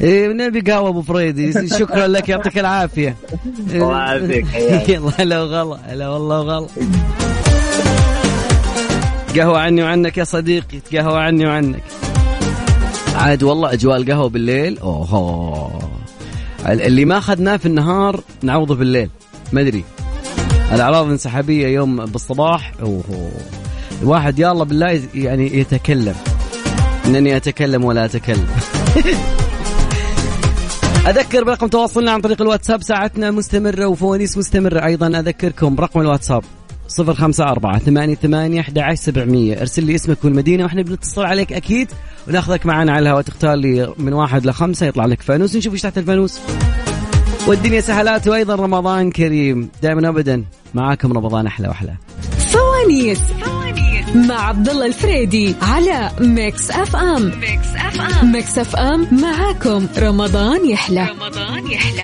[0.00, 3.16] إيه نبي قهوة أبو فريدي شكرا لك يعطيك العافية.
[3.70, 4.46] الله يعافيك،.
[4.88, 6.66] يلا هلا وغلا هلا والله وغلا
[9.36, 11.82] قهوة عني وعنك يا صديقي قهوة عني وعنك.
[13.16, 15.70] عاد والله أجواء القهوة بالليل اوه
[16.68, 19.10] اللي ما أخذناه في النهار نعوضه بالليل
[19.52, 19.84] ما أدري.
[20.72, 23.30] الأعراض الانسحابية يوم بالصباح اوه
[24.02, 26.14] الواحد يا الله بالله يعني يتكلم.
[27.06, 28.46] إنني أتكلم ولا أتكلم.
[31.08, 35.06] أذكر برقم تواصلنا عن طريق الواتساب ساعتنا مستمرة وفوانيس مستمرة أيضا.
[35.06, 36.44] أذكركم برقم الواتساب
[36.88, 39.60] صفر خمسة أربعة ثمانية ثمانية أحد سبعمية.
[39.60, 41.88] ارسل لي اسمك والمدينة وإحنا بنتصل عليك أكيد.
[42.28, 45.56] وناخذك معنا على الهواء تختار لي من واحد لخمسة يطلع لك فانوس.
[45.56, 46.40] نشوف إيش تحت الفانوس.
[47.46, 49.68] والدنيا سهلات وأيضا رمضان كريم.
[49.82, 50.44] دائما أبدا
[50.74, 51.94] معاكم رمضان أحلى وأحلى.
[52.52, 53.20] فوانيس.
[54.14, 59.88] مع عبد الله الفريدي على Mix FM Mix FM Mix FM معاكم.
[59.98, 61.08] رمضان يحلى.
[61.10, 62.02] رمضان يحلى.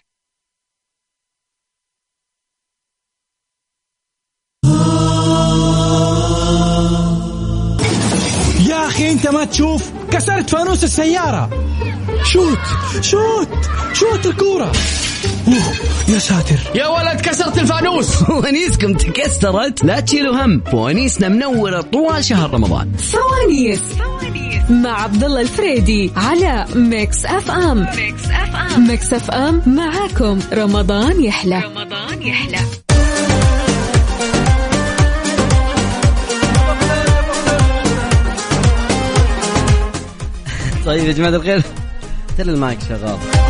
[8.69, 11.51] يا أخي أنت ما تشوف كسرت فانوس السيارة.
[12.25, 12.59] شوت
[13.01, 13.49] شوت
[13.93, 14.73] شوت الكورة.
[15.49, 15.94] أوه.
[16.09, 18.11] يا ساتر يا ولد كسرت الفانوس.
[18.25, 19.85] فوانيسكم تكسرت.
[19.85, 20.61] لا تشيلوا هم.
[20.61, 22.93] فوانيسنا منورة طوال شهر رمضان.
[22.93, 23.81] فوانيس.
[24.71, 30.41] مع عبد الله الفريدي على Mix FM Mix FM Mix FM معاكم.
[30.53, 31.63] رمضان يحلى.
[31.65, 32.59] رمضان يحلى.
[40.87, 41.63] طيب يا جماعة الخير
[42.39, 43.44] تل المايك شغال.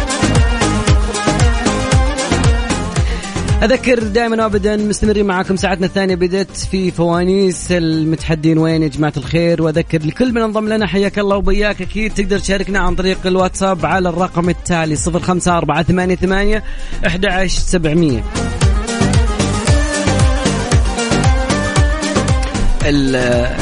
[3.65, 7.73] أذكر دائما وأبدا مستمرين معاكم ساعتنا الثانية بدت في فوانيس.
[7.73, 11.83] المتحدين وين يا جماعة الخير؟ وأذكر لكل من انضم لنا حياك الله وبياك.
[11.83, 16.65] أكيد تقدر تشاركنا عن طريق الواتساب على الرقم التالي صفر خمسة أربعة ثمانية ثمانية
[17.07, 18.25] أحد عشر سبعمية.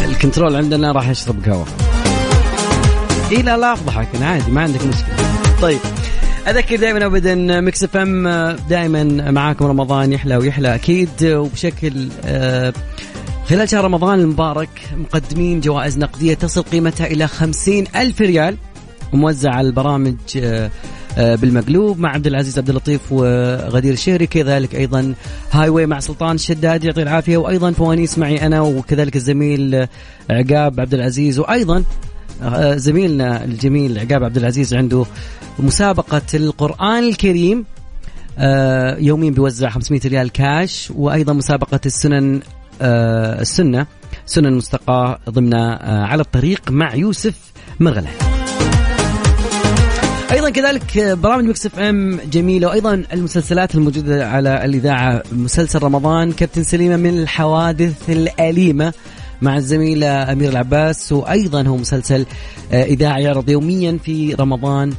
[0.04, 1.66] ال control عندنا راح يشرب قهوة.
[3.30, 5.16] اي لا لا أفضحك أنا عادي ما عندك مشكلة.
[5.62, 5.78] طيب.
[6.48, 8.28] أذكر دائما ابدا Mix FM
[8.68, 12.72] دائما معاكم رمضان يحلى ويحلى أكيد وبشكل آه،
[13.48, 18.56] خلال شهر رمضان المبارك مقدمين جوائز نقدية تصل قيمتها إلى خمسين ألف ريال
[19.12, 20.70] موزع على البرامج آه،
[21.18, 25.14] آه، بالمقلوب مع عبد العزيز عبد اللطيف وغدير الشهري كذلك أيضا
[25.52, 29.86] Highway مع سلطان الشداد يعطي العافية وأيضا فوانيس معي أنا وكذلك الزميل
[30.30, 31.84] عقاب عبد العزيز وأيضا
[32.76, 35.06] زميلنا الجميل عقاب عبد العزيز عنده
[35.58, 37.64] مسابقة القرآن الكريم
[38.38, 42.40] آه، يوميا بيوزع 500 ريال كاش وأيضا مسابقة السنن
[42.82, 43.86] آه، السنة
[44.26, 47.34] سنن مستقاة ضمن آه، على الطريق مع يوسف
[47.80, 48.08] مرغلاني
[50.32, 56.96] أيضا كذلك برامج Mix FM جميلة وأيضا المسلسلات الموجودة على الإذاعة مسلسل رمضان كابتن سليمة
[56.96, 58.92] من الحوادث الأليمة.
[59.42, 62.26] مع الزميلة أمير العباس وأيضا هو مسلسل
[62.72, 64.92] آه، إذاعي يعرض يوميا في رمضان.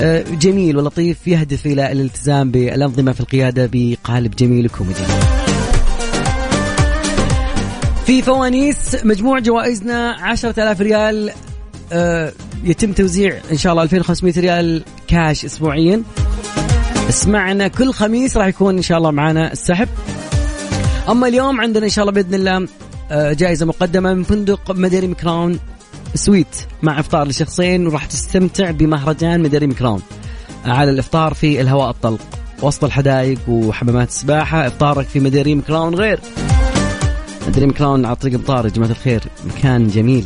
[0.00, 5.00] آه، جميل ولطيف يهدف إلى الالتزام بالأنظمة في القيادة بقالب جميل وكوميدي.
[8.06, 11.30] في فوانيس مجموع جوائزنا 10000 ريال
[11.92, 12.32] آه،
[12.64, 16.02] يتم توزيع إن شاء الله 2500 ريال كاش أسبوعيا.
[17.08, 19.88] اسمعنا كل خميس راح يكون إن شاء الله معنا السحب.
[21.08, 22.66] أما اليوم عندنا إن شاء الله بإذن الله
[23.12, 25.58] جائزة مقدمة من فندق مداريم Crown
[26.14, 30.02] suite مع إفطار لشخصين وراح تستمتع بمهرجان مداريم Crown
[30.64, 32.20] على الإفطار في الهواء الطلق.
[32.62, 36.20] وسط الحدائق وحمامات السباحة إفطارك في مداريم Crown غير.
[37.48, 39.22] مداريم Crown على طريق يا جماعة الخير.
[39.46, 40.24] مكان جميل.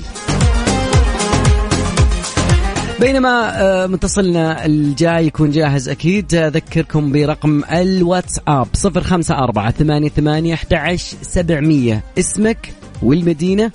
[3.02, 6.34] بينما آه، متصلنا الجاي يكون جاهز أكيد.
[6.34, 12.04] أذكركم برقم الواتساب صفر خمسة أربعة ثمانية ثمانية أحد سبعمية.
[12.18, 13.70] اسمك والمدينة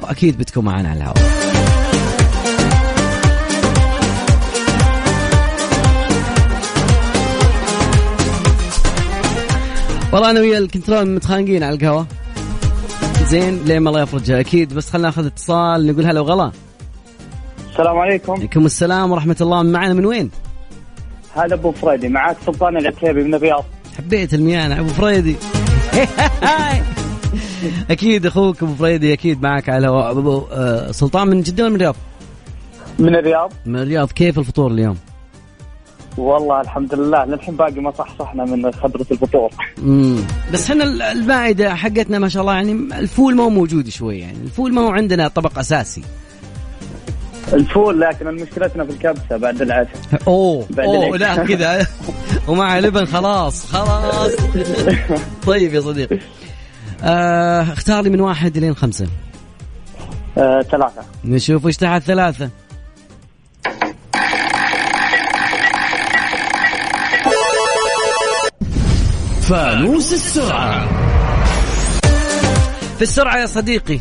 [0.00, 1.18] وأكيد بتكون معنا على الهواء.
[10.12, 12.06] والله أنا ويا الكنترول متخانقين على القهوة.
[13.24, 14.40] زين لين ما الله يفرجها.
[14.40, 16.52] أكيد بس خلينا ناخذ اتصال نقول هلا وغلا.
[17.78, 18.32] السلام عليكم.
[18.32, 19.62] عليكم السلام ورحمة الله.
[19.62, 20.30] معنا من وين؟
[21.36, 23.64] هذا أبو فريدي معك سلطان العتيبي من الرياض
[23.98, 25.36] حبيت الميانة أبو فريدي.
[27.90, 31.94] أكيد أخوك أبو فريدي أكيد معك على ابو آه، سلطان من جدة ولا من الرياض؟
[32.98, 34.12] من الرياض من الرياض.
[34.12, 34.96] كيف الفطور اليوم؟
[36.16, 39.50] والله الحمد لله للحين باقي ما صحصحنا من خبرة الفطور.
[39.78, 40.16] امم
[40.52, 44.38] بس إحنا ال- المائده حقتنا ما شاء الله يعني الفول ما هو موجود شوي يعني.
[44.44, 46.02] الفول ما هو عندنا طبق أساسي.
[47.52, 49.96] الفول لكن مشكلتنا في الكبسة بعد العشاء.
[50.26, 51.16] أوه بعد أوه.
[51.16, 51.86] لا كذا.
[52.48, 54.32] ومع لبن خلاص خلاص.
[55.46, 56.18] طيب يا صديقي.
[57.02, 59.06] آه اختار لي من واحد لين خمسة.
[60.38, 61.02] آه، ثلاثة.
[61.24, 62.50] نشوف إيش تحت ثلاثة.
[69.40, 70.88] فانوس السرعة.
[72.96, 74.00] في السرعة يا صديقي.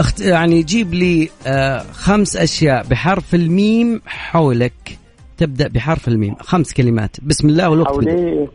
[0.00, 0.20] اخت...
[0.20, 4.98] يعني جيب لي آه خمس أشياء بحرف الميم حولك.
[5.36, 6.34] تبدأ بحرف الميم.
[6.40, 7.16] خمس كلمات.
[7.22, 7.88] بسم الله والوقت.
[7.88, 8.48] حولي.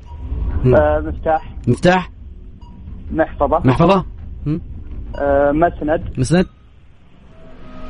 [0.66, 1.54] آه، مفتاح.
[1.68, 2.12] مفتاح.
[3.12, 3.60] محفظة.
[3.66, 4.06] محفظة.
[4.48, 4.62] هم؟
[5.16, 6.04] آه، مسند.
[6.18, 6.46] مسند.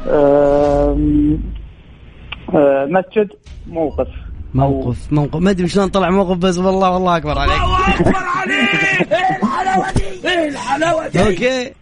[0.07, 0.97] آه،
[2.53, 3.27] آه، مسجد.
[3.67, 4.07] موقف.
[4.53, 5.13] موقف.
[5.13, 5.35] موقف.
[5.41, 7.53] ما أدري شلون طلع موقف بس والله والله أكبر عليك.
[7.53, 9.11] أكبر عليك!
[9.11, 11.19] إيه الحلاوة دي إيه الحلاوة دي!
[11.19, 11.73] okay.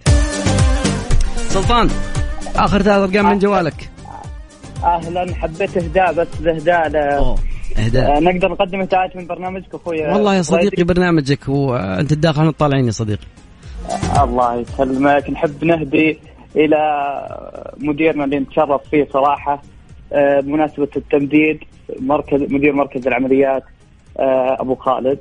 [1.53, 1.87] سلطان
[2.55, 3.89] آخر ثلاث ارقام من جوالك.
[4.83, 6.95] أهلا حبيت إهداء بس الاهداء ل-
[7.79, 8.17] إهداء.
[8.17, 10.01] آه، نقدر نقدم إهداءات من برنامجك أخوي.
[10.01, 13.25] والله يا صديقي؟ برنامجك وانت الداخل الطالعين يا صديقي.
[14.23, 15.29] الله يسلمك.
[15.29, 16.19] نحب نهدي
[16.55, 16.77] إلى
[17.77, 19.61] مديرنا اللي نتشرف فيه صراحة
[20.13, 21.59] آه، بمناسبة التمديد
[21.99, 23.63] مركز مدير مركز العمليات
[24.19, 25.19] آه، أبو خالد.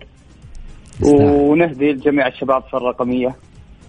[1.02, 3.34] ونهدي لجميع الشباب في الرقمية.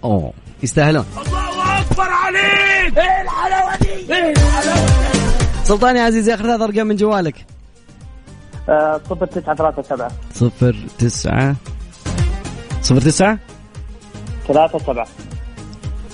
[0.04, 0.32] أوه.
[0.62, 1.04] يستاهلون.
[1.16, 2.98] الله أكبر عليك!
[2.98, 7.46] إيه الحلاوة دي؟ إيه الحلاوة؟ دي سلطان يا عزيزي آخر ثلاث أرقام من جوالك.
[8.68, 10.10] آه، صفر تسعة ثلاثة سبعة.
[10.34, 11.56] صفر تسعة.
[12.82, 13.38] صفر تسعة؟
[14.48, 15.06] ثلاثة سبعة.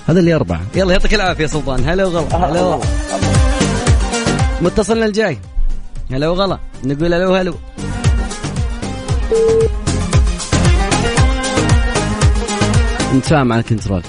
[0.09, 0.61] هذا اللي أربعة.
[0.75, 1.89] يلا يعطيك العافية يا سلطان.
[1.89, 2.37] هلا وغلا.
[2.37, 2.63] هلا.
[2.63, 2.81] والله
[4.61, 5.39] متصلنا الجاي.
[6.11, 6.59] هلا وغلا.
[6.85, 7.55] نقول هلا وهلا.
[13.15, 14.03] نتفاهم على الكنترول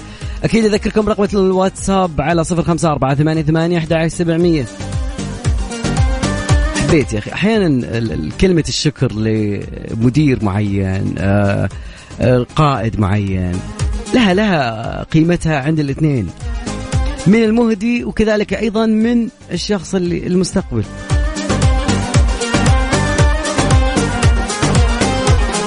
[0.43, 4.65] أكيد أذكركم رقم الواتساب على صفر خمسة أربعة ثمانية ثمانية أحد سبعمية.
[6.75, 11.69] حبيت يا أخي أحيانا كلمة الشكر لمدير معين آه،
[12.21, 13.60] آه، قائد معين
[14.13, 16.30] لها لها قيمتها عند الاثنين.
[17.28, 20.84] من المهدي وكذلك أيضا من الشخص اللي المستقبل.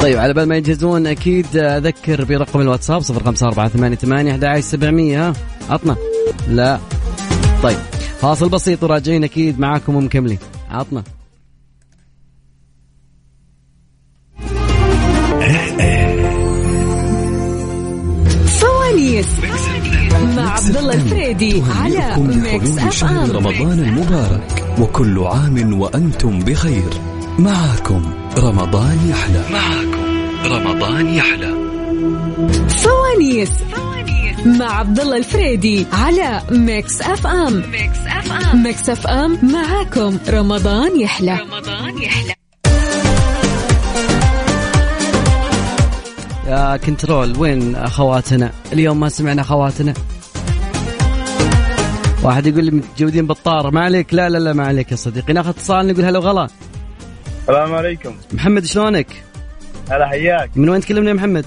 [0.03, 3.05] طيب على بال ما يجهزون أكيد أذكر برقم الواتساب 0548811700
[5.17, 5.33] ها
[5.71, 5.97] عطنا.
[6.49, 6.79] لا.
[7.63, 7.79] طيب
[8.21, 10.39] فاصل بسيط وراجعين أكيد معاكم ومكملين
[10.71, 11.03] عطنا.
[18.47, 19.27] فوانيس
[20.37, 24.77] مع عبد الله الفريدي على Mix FM رمضان المبارك.
[24.81, 27.12] وكل عام وأنتم بخير.
[27.39, 29.43] معكم رمضان يحلى.
[29.51, 30.05] معكم
[30.45, 31.55] رمضان يحلى.
[32.69, 33.51] فوانيس
[34.47, 37.63] مع عبد الله الفريدي على Mix FM.
[37.71, 38.63] Mix FM.
[38.63, 41.39] Mix FM معاكم رمضان يحلى.
[41.41, 42.35] رمضان يحلى.
[46.47, 49.95] يا control وين أخواتنا؟ اليوم ما سمعنا أخواتنا.
[52.23, 54.15] واحد يقول لي متجودين بالطار ما عليك.
[54.15, 55.33] لا لا لا ما عليك يا صديقي.
[55.33, 56.49] ناخذ اتصال نقول هلا وغلا.
[57.43, 58.15] السلام عليكم.
[58.33, 59.07] محمد شلونك؟
[59.91, 60.51] هلا حياك.
[60.57, 61.45] من وين تكلمنا يا محمد؟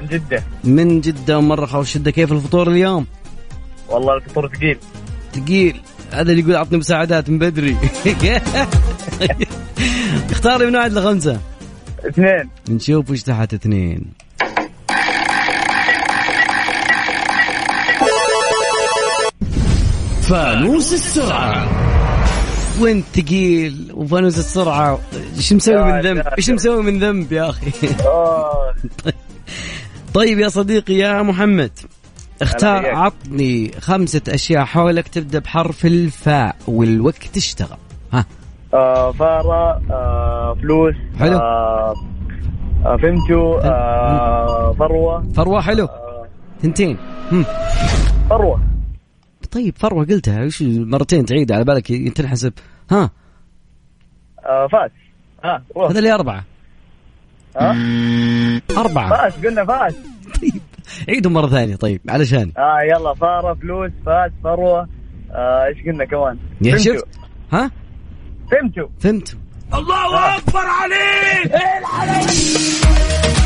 [0.00, 0.42] من جدة.
[0.64, 3.06] من جدة ومرة والشدة كيف الفطور اليوم؟
[3.88, 4.78] والله الفطور ثقيل.
[5.32, 5.80] ثقيل.
[6.12, 7.76] هذا اللي يقول اعطني مساعدات من بدري.
[10.30, 11.40] اختار لي من واحد لخمسة.
[12.08, 12.50] اثنين.
[12.68, 14.12] نشوف وش تحت اثنين.
[20.22, 21.91] فانوس السرعة.
[22.80, 24.98] وانت ثقيل وفانوس السرعة؟
[25.36, 27.70] إيش مسوي من ذنب؟ إيش مسوي من ذنب يا أخي؟
[28.06, 28.74] آه.
[30.14, 31.70] طيب يا صديقي يا محمد
[32.42, 32.86] اختار.
[32.86, 37.76] عطني خمسة أشياء حولك تبدأ بحرف الفاء والوقت اشتغل.
[38.12, 38.24] ها.
[38.74, 41.36] آه، فارة آه، فلوس حلو.
[41.38, 41.94] آه،
[42.86, 45.24] آه، فهمتوا؟ آه، فروة.
[45.36, 45.88] فروة حلو.
[46.62, 46.96] ثنتين.
[47.32, 47.44] هم.
[48.30, 48.71] فروة.
[49.52, 50.42] طيب فروة قلتها.
[50.42, 52.52] إيش مرتين تعيد على بالك تنحسب
[52.90, 53.10] ها.
[54.46, 54.90] آه، فاس.
[55.44, 55.90] ها روح.
[55.90, 56.44] هذا اللي أربعة.
[57.56, 57.76] ها؟
[58.76, 59.10] أربعة.
[59.10, 59.94] فاس قلنا فاس.
[60.42, 60.62] طيب
[61.08, 61.76] عيدهم مرة ثانية.
[61.76, 62.52] طيب علشان.
[62.58, 64.88] آه يلا فارة فلوس فاس فروة.
[65.30, 66.94] آه، إيش قلنا كمان؟ يا فهمتوا.
[66.94, 67.06] شفت
[67.52, 67.70] ها؟
[68.50, 68.88] فهمتوا.
[69.00, 69.36] فهمت
[69.74, 71.52] الله أكبر عليك!
[71.52, 73.41] إيه الحلاوه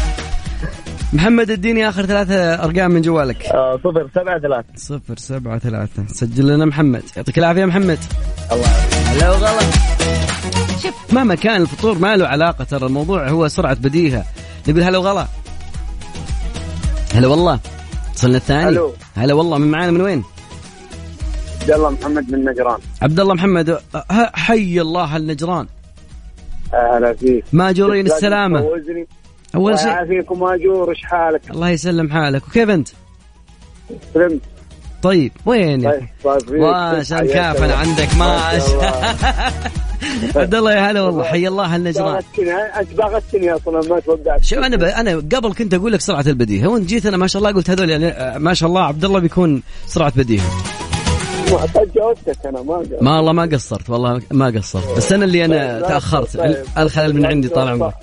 [1.17, 3.47] محمد اديني آخر ثلاثة أرقام من جوالك.
[3.47, 4.69] آه، صفر سبعة ثلاثة.
[4.77, 6.07] صفر سبعة ثلاثة.
[6.07, 7.03] سجل لنا محمد.
[7.17, 7.99] يعطيك العافية يا محمد.
[8.53, 9.23] الله يعافيك.
[9.23, 9.75] لو غلط
[10.83, 11.13] شوف.
[11.13, 14.25] مهما كان الفطور ما له علاقة ترى الموضوع هو سرعة بديهة.
[14.69, 15.27] نقول هلا وغلا.
[17.15, 17.61] هلا والله.
[18.15, 18.79] وصلنا الثاني.
[19.17, 19.59] هلا والله.
[19.59, 20.23] من معانا من وين؟
[21.61, 22.79] عبد الله محمد من نجران.
[23.03, 23.79] عبد الله محمد.
[24.35, 25.67] حي الله النجران.
[26.75, 27.45] أهلا فيك.
[27.53, 28.67] ماجورين لازم السلامة.
[29.55, 32.89] الله شيء يعافيكم ماجور إيش حالك؟ الله يسلم حالك وكيف أنت؟
[34.15, 34.41] سلمت
[35.03, 36.61] طيب وين يا طيب طيب فيك.
[36.61, 37.77] ما شاء الله حياك كافن الله.
[37.77, 38.41] عندك ما.
[40.37, 44.59] عبد الله يا هلا والله حي الله النجران باغتني أنت باغتني أصلا ما توقعت شوف
[44.59, 44.83] أنا ب...
[44.83, 47.91] أنا قبل كنت أقول لك سرعة البديهة وأنت جيت أنا ما شاء الله قلت هذول
[47.91, 50.45] يعني آه، ما شاء الله عبد الله بيكون سرعة بديهة
[51.95, 53.03] جاوبتك أنا ما قلت.
[53.03, 56.57] ما والله ما قصرت والله ما قصرت بس أنا اللي أنا طيب، تأخرت طيب.
[56.79, 57.95] الخلل من عندي طال عمرك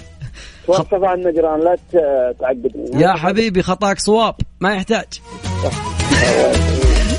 [0.68, 1.78] توقف عن النجران لا
[2.40, 5.06] تعقدني يا حبيبي خطاك صواب ما يحتاج.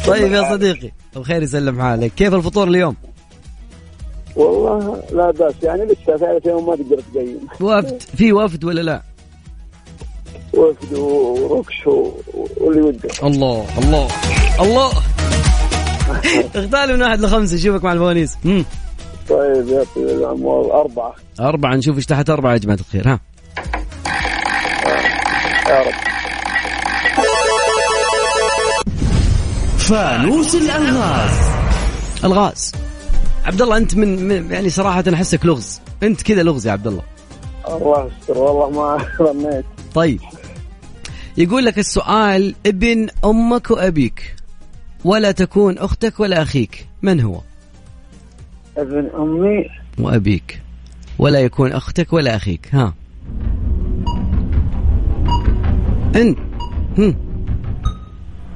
[0.07, 2.13] طيب يا صديقي الخير يسلم حالك.
[2.15, 2.97] كيف الفطور اليوم؟
[4.37, 7.39] والله لا بأس يعني لسه ثالث يوم ما تقدر تقيم.
[7.61, 9.03] وفد في وفد ولا لا؟
[10.55, 14.09] وفد وركش واللي ودك الله الله
[14.61, 14.93] الله.
[16.55, 18.37] اختار من واحد لخمسة اشوفك مع الفوانيس.
[19.29, 21.15] طيب يا طويل العمر أربعة.
[21.41, 23.21] أربعة نشوف إيش تحت أربعة يا جماعة الخير ها.
[25.69, 25.95] يا رب.
[29.79, 31.31] فانوس الألغاز.
[32.25, 32.73] ألغاز.
[33.45, 35.81] عبد الله أنت من, من يعني صراحة أحسك لغز.
[36.03, 37.03] أنت كذا لغز يا عبد الله
[37.69, 40.21] الله يستر والله ما ظنيت طيب.
[41.37, 44.37] يقول لك السؤال ابن أمك وأبيك
[45.05, 47.41] ولا تكون أختك ولا أخيك من هو؟
[48.77, 49.65] ابن أمي.
[49.99, 50.61] وأبيك.
[51.19, 52.95] ولا يكون أختك ولا أخيك ها.
[56.17, 56.39] أنت.
[56.99, 57.17] هم.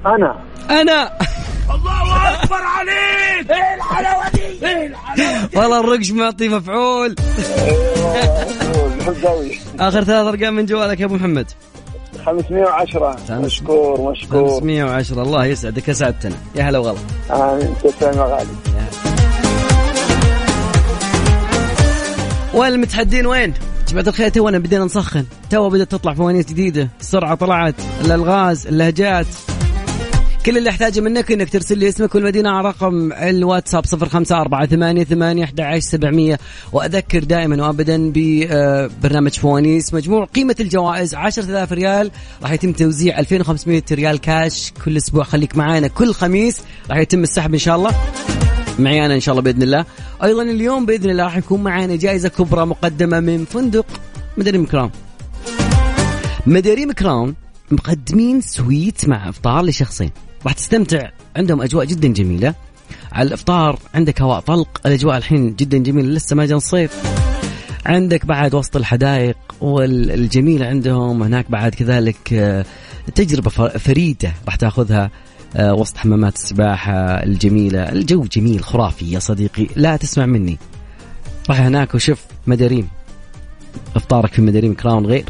[0.07, 0.37] أنا.
[0.71, 1.13] أنا.
[1.75, 3.51] الله أكبر عليك.
[3.51, 7.15] إيه الحلاوة دي؟ إيه الحلاوة دي؟ والله الرقش معطي مفعول.
[9.81, 11.47] آخر ثلاث أرقام من جوالك يا أبو محمد.
[12.27, 14.61] 510 خمس- مشكور مشكور.
[14.61, 16.99] 510 الله يسعدك اسعدتنا يا هلا وغلا.
[17.31, 17.75] آمين.
[17.85, 18.49] تسلم يا غالي.
[22.55, 23.55] والمتحدين وين؟
[23.89, 25.25] جماعة الخير تونا بدينا نسخن.
[25.51, 26.89] تو بدأت تطلع فوانيس جديدة.
[27.01, 27.75] السرعة طلعت.
[28.05, 29.27] الألغاز اللهجات.
[30.47, 34.67] كل اللي احتاجه منك إنك ترسل لي اسمك والمدينة على رقم الواتساب صفر خمسة أربعة
[34.67, 36.39] ثمانية ثمانية أحد عشر سبعمية.
[36.73, 42.11] وأذكر دائما وأبدا ببرنامج فوانيس مجموع قيمة الجوائز عشرة آلاف ريال.
[42.43, 45.25] راح يتم توزيع 2500 ريال كاش كل أسبوع.
[45.25, 45.89] خليك معانا.
[45.89, 46.61] كل خميس
[46.91, 47.95] راح يتم السحب إن شاء الله.
[48.79, 49.85] معي أنا إن شاء الله بإذن الله.
[50.25, 53.87] أيضا اليوم بإذن الله راح يكون معنا جائزة كبرى مقدمة من فندق
[54.37, 57.35] مداريم كراون مداريم كراون
[57.71, 60.11] مقدمين suite مع إفطار لشخصين.
[60.45, 61.11] راح تستمتع.
[61.37, 62.55] عندهم أجواء جدا جميلة.
[63.13, 64.81] على الإفطار عندك هواء طلق.
[64.87, 66.09] الأجواء الحين جدا جميلة.
[66.09, 66.93] لسه ما جاء الصيف.
[67.87, 71.23] عندك بعد وسط الحدائق والجميله عندهم.
[71.23, 72.65] هناك بعد كذلك آه،
[73.15, 75.11] تجربة ف- فريدة راح تأخذها.
[75.57, 76.93] وسط حمامات السباحة
[77.23, 77.83] الجميلة.
[77.83, 79.67] الجو جميل خرافي يا صديقي.
[79.77, 80.59] لا تسمع مني.
[81.49, 82.89] روح هناك وشوف مداريم.
[83.97, 85.25] أفطارك في مداريم كراون غير.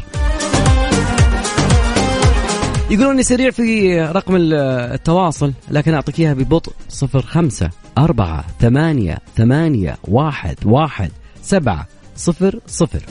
[2.89, 4.53] يقولون لي سريع في رقم ال-
[4.93, 6.71] التواصل لكن أعطيك إياها ببطء.
[6.89, 11.11] صفر خمسة أربعة ثمانية ثمانية واحد واحد
[11.43, 13.01] سبعة صفر صفر.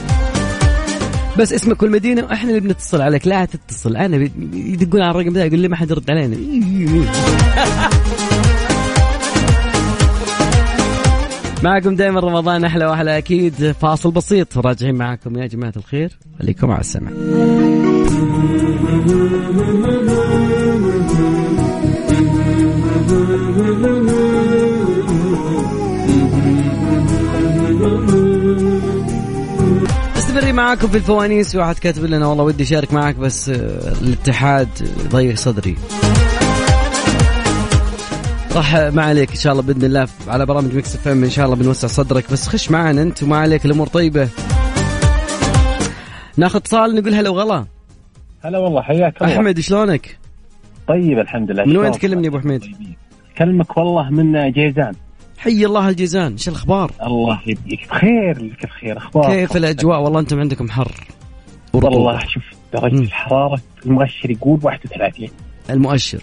[1.39, 3.27] بس اسمك والمدينة وإحنا اللي بنتصل عليك.
[3.27, 3.97] لا تتصل.
[3.97, 4.17] أنا
[4.53, 6.37] يدقون على الرقم ذا يقول لي ما حد يرد علينا.
[11.65, 13.73] معكم دائما رمضان أحلى وأحلى أكيد.
[13.73, 14.59] فاصل بسيط.
[14.59, 16.19] راجعين معكم يا جماعة الخير.
[16.39, 17.11] خليكم على السمع
[30.59, 33.55] معاكم في الفوانيس واحد كاتب لنا والله ودي اشارك معك بس آه،
[34.03, 34.69] الاتحاد
[35.09, 35.77] ضيق صدري.
[38.57, 41.57] راح ما عليك إن شاء الله بإذن الله على برامج Mix FM إن شاء الله
[41.57, 44.29] بنوسع صدرك بس خش معنا أنت وما عليك الأمور طيبة.
[46.37, 47.65] ناخذ اتصال نقول هلا وغلا.
[48.41, 49.35] هلا والله حياك الله.
[49.35, 50.19] أحمد شلونك؟
[50.89, 51.65] طيب الحمد لله.
[51.65, 52.65] من وين؟ تكلمني أبو حميد؟
[53.39, 54.95] كلمك والله من جيزان.
[55.39, 60.41] حي الله الجيزان إيش الأخبار؟ الله يبقيك بخير لك بخير أخبار كيف الأجواء؟ والله أنتم
[60.41, 60.93] عندكم حر.
[61.73, 61.97] ورطوبة.
[61.97, 63.03] والله شوف درجة مم.
[63.03, 65.29] الحرارة المؤشر يقول 31
[65.71, 66.21] المؤشر.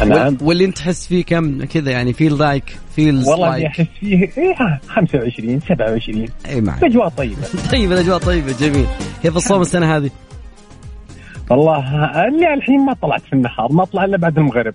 [0.00, 3.86] نعم وال- واللي أنت تحس فيه كم؟ كذا يعني feel like feel والله اللي أحس
[4.00, 4.54] فيه إيه
[4.88, 7.42] 25 27 إي معك اجواء طيبة.
[7.72, 8.86] طيب الأجواء طيبة جميل.
[9.22, 10.10] كيف الصوم السنة هذه؟
[11.50, 11.78] والله
[12.28, 14.74] اللي الحين ما طلعت في النهار ما طلع إلا بعد المغرب.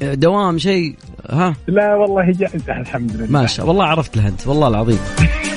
[0.00, 0.94] دوام شيء؟
[1.30, 3.26] ها؟ لا والله إجازة الحمد لله.
[3.30, 4.46] ما شاء والله عرفت له أنت.
[4.46, 4.98] والله العظيم.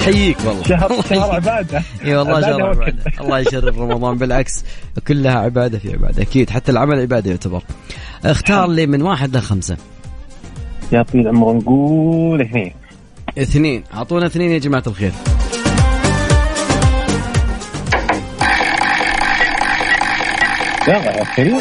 [0.06, 0.64] حييك والله.
[0.64, 1.36] شهر الله شهر.
[1.36, 1.82] عبادة.
[2.06, 2.62] إي والله شهر.
[2.62, 3.04] عبادة.
[3.22, 4.18] الله يشرف رمضان.
[4.18, 4.64] بالعكس
[5.08, 6.22] كلها عبادة في عبادة.
[6.22, 6.50] أكيد.
[6.50, 7.64] حتى العمل عبادة يعتبر.
[8.26, 9.78] اختار لي من واحد لخمسه
[10.92, 12.74] يا طويل العمر نقول اثنين.
[13.38, 13.84] اثنين.
[13.94, 15.12] أعطونا اثنين يا جماعة الخير.
[20.88, 21.60] يلا يا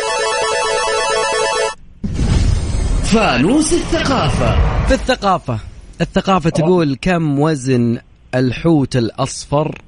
[3.12, 4.84] فانوس الثقافة.
[4.86, 5.59] في الثقافة.
[6.00, 7.98] الثقافة تقول كم وزن
[8.34, 9.78] الحوت الأصفر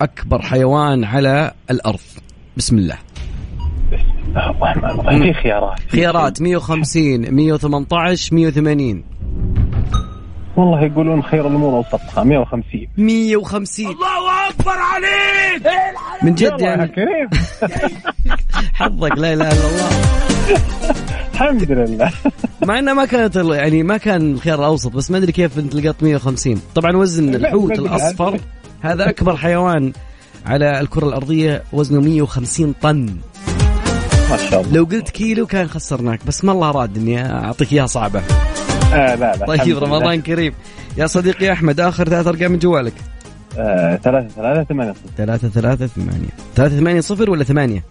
[0.00, 2.00] أكبر حيوان على الأرض.
[2.56, 2.98] بسم الله.
[4.30, 9.04] الله الرحمن الرحيم في خيارات خيارات 150 118 180
[10.56, 15.66] والله يقولون خير الأمور اوسطها 150 150 الله أكبر عليك!
[16.22, 16.88] من جد يعني.
[16.88, 17.28] كريم.
[18.74, 20.94] حظك لا إله إلا الله.
[21.34, 22.10] الحمد لله.
[22.66, 26.02] مع إنه ما كانت يعني ما كان الخيار الأوسط بس ما أدري كيف أنت لقيت
[26.02, 28.40] 150 طبعا وزن الحوت الأصفر.
[28.80, 29.92] هذا أكبر حيوان
[30.46, 33.06] على الكرة الأرضية وزنه 150 طن.
[34.30, 34.72] ما شاء الله.
[34.72, 38.22] لو قلت كيلو كان خسرناك بس ما الله راد إني أعطيك إياها صعبة.
[38.92, 39.78] آه لا لا طيب.
[39.78, 40.54] رمضان كريم.
[40.96, 42.92] يا صديقي أحمد آخر ثلاث أرقام من جوالك.
[43.58, 45.08] آه ثلاثة ثلاثة ثمانية صفر.
[45.16, 46.18] 3 3 8
[46.54, 47.84] 3 8 0 ولا 8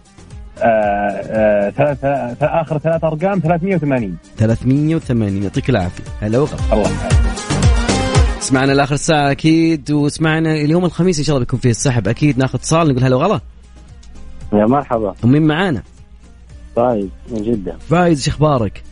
[0.58, 6.04] آه آه آخر ثلاث أرقام 380 380 يعطيك العافية.
[6.20, 6.56] هلا وغلا.
[6.72, 6.90] الله.
[6.90, 7.24] يعافيك.
[8.42, 12.08] اسمعنا لآخر الساعة أكيد واسمعنا اليوم الخميس إن شاء الله بيكون فيه السحب.
[12.08, 13.40] أكيد ناخذ اتصال نقول هلا وغلا.
[14.52, 15.14] يا مرحبا.
[15.24, 15.82] ومين معانا؟
[16.76, 17.76] طيب من جدة.
[17.90, 18.82] فايز شو أخبارك؟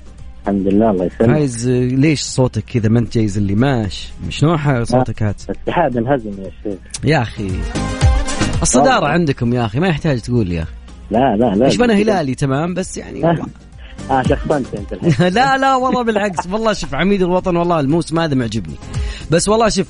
[0.43, 1.31] الحمد لله الله يسلمك.
[1.31, 5.43] فايز ليش صوتك كذا ما انت جايز اللي ماش؟ شنو ح- صوتك هات.
[5.51, 6.79] الاتحاد انهزم يا شيخ.
[7.05, 7.51] يا أخي.
[8.63, 9.07] الصدارة.
[9.07, 10.73] عندكم يا أخي ما يحتاج تقول يا أخي.
[11.13, 13.47] لا لا لا إيش أنا هلالي؟ تمام بس يعني والله.
[14.11, 15.29] آه شخصنت انت الحين.
[15.39, 16.47] لا لا والله بالعكس.
[16.47, 18.75] والله شوف عميد الوطن والله الموسم هذا معجبني.
[19.31, 19.87] بس والله شوف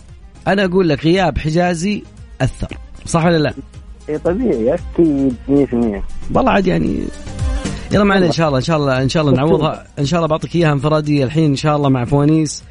[0.49, 2.03] أنا أقول لك غياب حجازي
[2.41, 2.69] أثر
[3.07, 3.55] صح ولا لا؟
[4.09, 7.05] اي طبيعي أكيد 100% والله عاد يعني
[7.93, 9.87] يلا معنا إن شاء الله إن شاء الله إن شاء الله نعوضها.
[9.99, 12.65] إن شاء الله بعطيك إياها انفرادية الحين إن شاء الله مع فوانيس.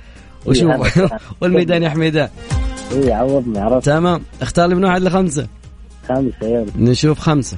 [0.45, 1.09] وشوف إيه،
[1.41, 2.29] والميدان يا حميدان
[2.91, 3.85] اي عوضني عرفت.
[3.85, 4.21] تمام.
[4.41, 5.47] اختار لي من واحد لخمسة.
[6.09, 6.65] خمسة يلا.
[6.77, 7.57] نشوف خمسة.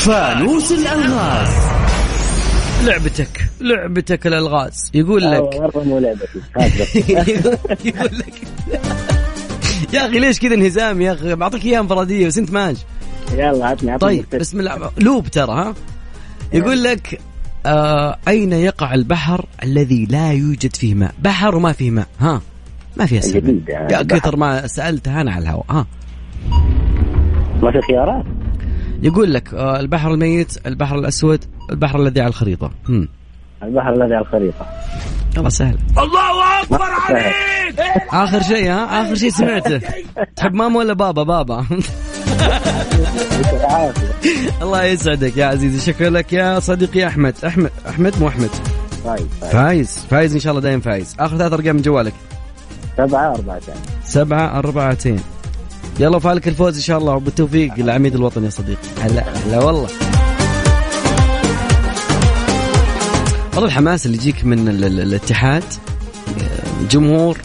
[0.00, 1.48] فانوس الألغاز.
[2.84, 4.90] لعبتك لعبتك الألغاز.
[4.94, 5.60] يقول لك.
[5.60, 6.40] مرة مو لعبتي.
[7.88, 8.34] يقول لك.
[9.92, 12.76] يا أخي ليش كذا انهزام يا أخي؟ بعطيك إياها انفرادية بس أنت ماش
[13.32, 14.40] يلا عطني عطني طيب.
[14.40, 14.90] بسم الله.
[14.98, 15.74] لوب ترى ها؟
[16.52, 17.20] يقول لك
[17.66, 22.40] آه أين يقع البحر الذي لا يوجد فيه ماء؟ بحر وما فيه ماء ها؟
[22.96, 23.92] ما في اسئله يعني.
[23.92, 25.86] يا كثر ما سألت أنا على الهواء ها؟
[27.62, 28.24] ما في خيارات.
[29.02, 32.70] يقول لك آه البحر الميت البحر الأسود البحر الذي على الخريطة.
[32.88, 33.08] هم.
[33.62, 34.66] البحر الذي على الخريطة.
[35.36, 35.78] والله سهل.
[35.98, 37.80] الله أكبر عليك!
[38.12, 39.80] آخر شيء ها؟ آخر شيء سمعته.
[40.36, 41.66] تحب ماما ولا بابا؟ بابا.
[44.62, 45.92] الله يسعدك يا عزيزي.
[45.92, 47.34] شكرا لك يا صديقي أحمد.
[47.46, 48.50] أحمد أحمد مو أحمد؟
[49.04, 50.06] طيب طيب فايز.
[50.10, 51.16] فايز إن شاء الله دايم فايز.
[51.20, 52.14] آخر ثلاث أرقام من جوالك.
[52.96, 55.20] سبعة أربعة ثانية سبعة أربعتين.
[56.00, 58.78] يلا فالك الفوز إن شاء الله وبالتوفيق لعميد الوطن يا صديقي.
[59.02, 59.88] هلا هلا والله.
[63.54, 65.62] والله الحماس اللي يجيك من ال- ال- الاتحاد
[66.28, 67.38] آه، جمهور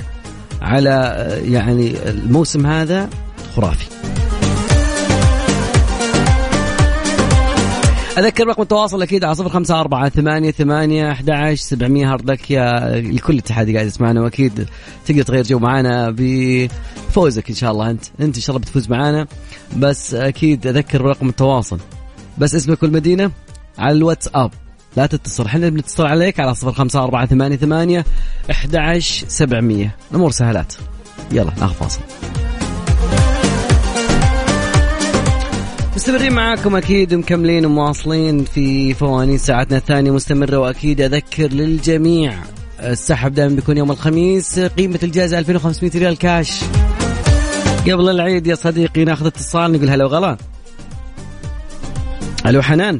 [0.61, 3.09] على آه، يعني الموسم هذا
[3.55, 3.85] خرافي.
[8.17, 12.13] أذكر رقم التواصل أكيد على صفر خمسة أربعة ثمانية ثمانية أحد عشر سبعمية.
[12.13, 14.67] هارد لك يا لكل اتحادي قاعد يسمعنا وأكيد
[15.05, 17.89] تقدر تغير جو معانا بفوزك إن شاء الله.
[17.89, 19.27] أنت أنت إن شاء الله بتفوز معانا.
[19.77, 21.79] بس أكيد أذكر رقم التواصل.
[22.37, 23.31] بس اسمك والمدينة
[23.77, 24.51] على الواتساب.
[24.97, 25.45] لا تتصل.
[25.45, 28.05] إحنا بنتصل عليك على صفر خمسة أربعة ثمانية ثمانية
[28.51, 29.95] أحد عشر سبعمية.
[30.11, 30.73] الأمور سهلات.
[31.31, 32.01] يلا ناخذ فاصل.
[36.05, 42.33] مستمرين معاكم أكيد مكملين ومواصلين في فوانيس ساعتنا الثانية مستمرة وأكيد أذكر للجميع
[42.79, 46.63] السحب دائما بيكون يوم الخميس قيمة الجائزة 2500 ريال كاش.
[47.81, 50.37] قبل العيد يا صديقي ناخذ اتصال نقول هلا وغلا.
[52.45, 52.97] ألو حنان.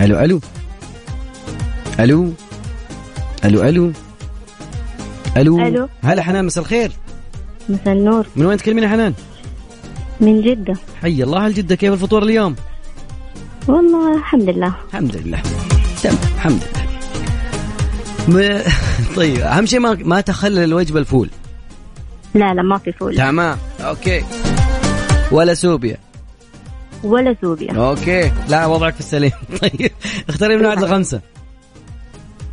[0.00, 0.18] ألو.
[0.18, 0.40] ألو.
[2.00, 2.32] ألو
[3.44, 3.92] ألو.
[5.36, 5.60] ألو.
[5.66, 5.88] ألو.
[6.02, 6.92] هلا حنان مساء الخير.
[7.68, 8.26] مساء النور.
[8.36, 9.14] من وين تكلمين يا حنان؟
[10.22, 10.74] من جدة.
[11.02, 12.56] حي الله هل جدة كيف الفطور اليوم؟
[13.68, 14.74] والله الحمد لله.
[14.88, 15.42] الحمد لله.
[16.02, 16.82] تمام الحمد لله.
[18.28, 18.62] م...
[19.16, 21.30] طيب أهم شيء ما ما تخلل الوجبة الفول.
[22.34, 23.16] لا لا ما في فول.
[23.16, 24.24] تمام okay.
[25.32, 25.96] ولا سوبيا.
[27.04, 28.32] ولا سوبيا okay.
[28.48, 29.32] لا وضعك في السليم.
[29.62, 29.90] طيب
[30.28, 31.20] اختاري من واحد لخمسة.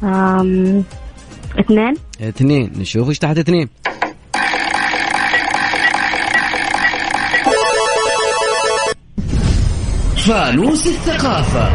[0.03, 0.83] أم...
[1.59, 1.93] اثنين.
[2.21, 3.69] اثنين نشوف إيش تحت اثنين.
[10.27, 11.69] فانوس الثقافة.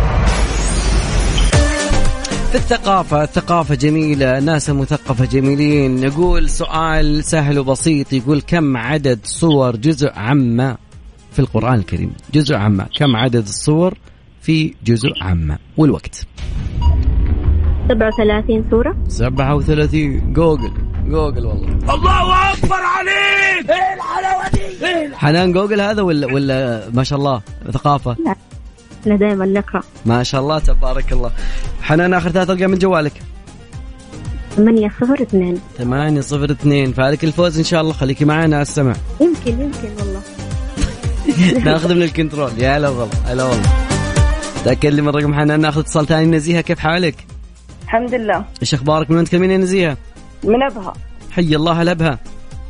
[2.50, 6.06] في الثقافة الثقافة جميلة ناس مثقفة جميلين.
[6.06, 10.76] نقول سؤال سهل وبسيط يقول كم عدد سور جزء عم
[11.32, 13.94] في القرآن الكريم؟ جزء عم كم عدد السور
[14.42, 16.26] في جزء عم والوقت.
[17.88, 20.72] 37 سورة 37 Google.
[21.08, 21.68] Google والله.
[21.94, 23.70] الله أكبر عليك!
[23.70, 27.42] إيه الحلاوه دي إيه حنان جوجل هذا ولا ولا ما شاء الله
[27.72, 28.16] ثقافة؟
[29.04, 29.82] إحنا دائما نقرأ.
[30.06, 31.30] ما شاء الله تبارك الله.
[31.82, 33.12] حنان آخر ثلاث أرقام من جوالك.
[34.56, 36.92] 8 صفر 2 ثمانية صفر اثنين.
[36.92, 37.92] فالك الفوز إن شاء الله.
[37.92, 40.22] خليكي معنا على السمع يمكن يمكن والله.
[41.72, 42.50] ناخذ من الكنترول.
[42.58, 43.68] يا هلا والله هلا والله.
[44.64, 46.26] تأكد لي من رقم حنان ناخذ اتصال ثاني.
[46.26, 47.26] نزيهة كيف حالك؟
[47.82, 48.44] الحمد لله.
[48.62, 49.96] إيش أخبارك؟ من وين تكلمين يا نزيهة؟
[50.44, 50.92] من أبها.
[51.30, 52.18] حي الله الابها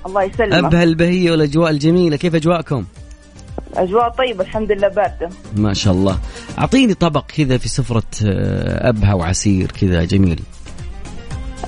[0.06, 0.52] الله يسلمك.
[0.52, 2.16] أبها البهية والأجواء الجميلة.
[2.16, 2.84] كيف أجواءكم؟
[3.76, 5.28] أجواء طيبة الحمد لله باردة.
[5.56, 6.18] ما شاء الله.
[6.58, 10.40] أعطيني طبق كذا في سفرة آه، أبها وعسير كذا جميل.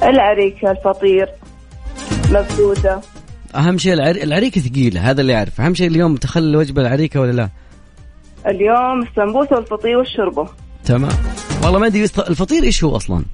[0.02, 1.28] العريكه الفطير
[2.30, 3.00] مبدوده
[3.54, 4.14] أهم شيء العر...
[4.14, 7.48] العريكة ثقيلة هذا اللي اعرف أهم شيء اليوم تخلي الوجبة العريكة ولا لا؟
[8.46, 10.48] اليوم السمبوسة والفطير والشوربة.
[10.84, 11.12] تمام.
[11.64, 13.24] والله ما أدري الفطير إيش هو أصلا؟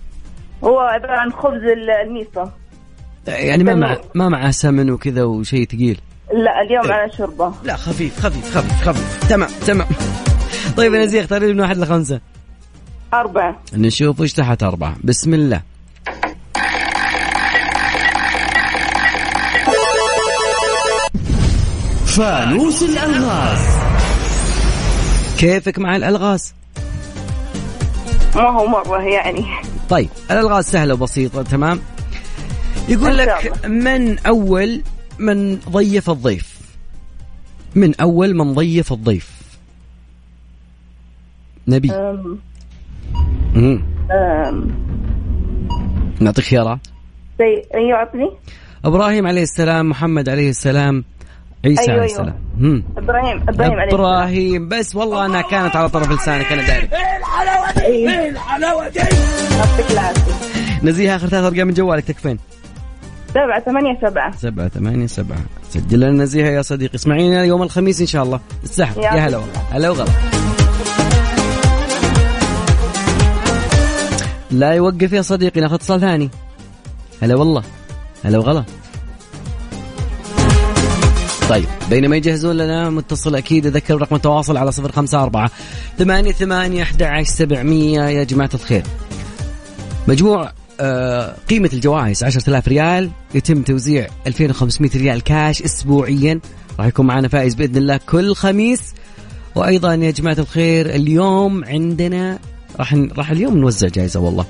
[0.64, 2.52] هو عبارة عن خبز ال- الميصة.
[3.26, 6.00] يعني ما مع ما معه سمن وكذا وشيء ثقيل.
[6.32, 7.52] لا اليوم على شوربة.
[7.64, 9.28] لا خفيف خفيف خفيف خفيف.
[9.28, 9.86] تمام تمام.
[10.76, 12.20] طيب يا نزيه اختاري من واحد لخمسة.
[13.14, 13.60] أربعة.
[13.72, 14.96] نشوف إيش تحت أربعة.
[15.04, 15.60] بسم الله.
[22.06, 23.58] فانوس الألغاز.
[25.38, 26.54] كيفك مع الألغاز؟
[28.36, 29.44] ما هو مرة يعني.
[29.88, 31.80] طيب الألغاز سهلة وبسيطة تمام.
[32.88, 34.82] يقول لك من أول
[35.22, 36.58] من ضيف الضيف.
[37.74, 39.30] من أول من ضيف الضيف.
[41.68, 41.92] نبي.
[41.92, 42.38] أم.
[43.54, 43.82] مم.
[44.10, 44.68] أم.
[46.20, 46.80] نعطيك خيارات.
[47.90, 48.30] يعطني
[48.84, 51.04] إبراهيم عليه السلام محمد عليه السلام
[51.64, 52.20] عيسى أيوة، عليه أيوة.
[52.20, 52.34] السلام.
[52.58, 52.84] مم.
[52.96, 54.00] إبراهيم إبراهيم عليه السلام.
[54.00, 56.88] إبراهيم بس والله انها كانت على طرف لسانك أنا داري.
[56.92, 58.30] إيه الحلاوه دي إيه.
[58.30, 58.98] الحلاوة دي!
[58.98, 60.84] يعطيك العافية.
[60.86, 62.38] نزيها آخر ثلاث أرقام من جوالك تكفين.
[63.34, 64.36] سبعة ثمانية سبعة.
[64.36, 65.38] سبعة ثمانية سبعة.
[65.70, 66.94] سجل لنا نزيها يا صديقي.
[66.94, 68.40] اسمعينا يوم الخميس إن شاء الله.
[68.64, 68.98] السحب.
[68.98, 70.10] يا يا هلا هلا وغلا.
[74.50, 76.30] لا يوقف يا صديقي ناخذ اتصال ثاني.
[77.22, 77.62] هلا والله.
[78.24, 78.64] هلا وغلا.
[81.48, 85.50] طيب بينما يجهزون لنا متصل أكيد أذكر رقم التواصل على صفر خمسة أربعة
[85.98, 88.02] ثمانية ثمانية أحد عشر سبعمية.
[88.02, 88.82] يا جماعة الخير.
[90.08, 90.52] مجموع
[91.50, 96.40] قيمة الجوائز 10000 ريال يتم توزيع 2500 ريال كاش اسبوعيا.
[96.78, 98.80] راح يكون معنا فائز بإذن الله كل خميس.
[99.54, 102.38] وأيضا يا جماعة الخير اليوم عندنا
[102.78, 104.46] راح راح اليوم نوزع جائزة والله.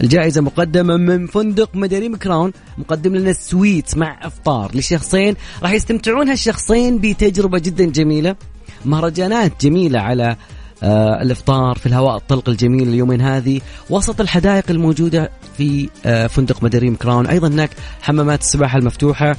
[0.00, 5.34] الجائزة مقدمة من فندق مداريم كراون مقدم لنا suite مع إفطار لشخصين.
[5.62, 8.36] راح يستمتعون هالشخصين بتجربة جدا جميلة.
[8.84, 10.36] مهرجانات جميلة على
[10.84, 13.60] آه الإفطار في الهواء الطلق الجميل اليومين هذه
[13.90, 17.26] وسط الحدائق الموجودة في آه فندق مداريم كراون.
[17.26, 17.70] أيضا هناك
[18.02, 19.36] حمامات السباحة المفتوحة.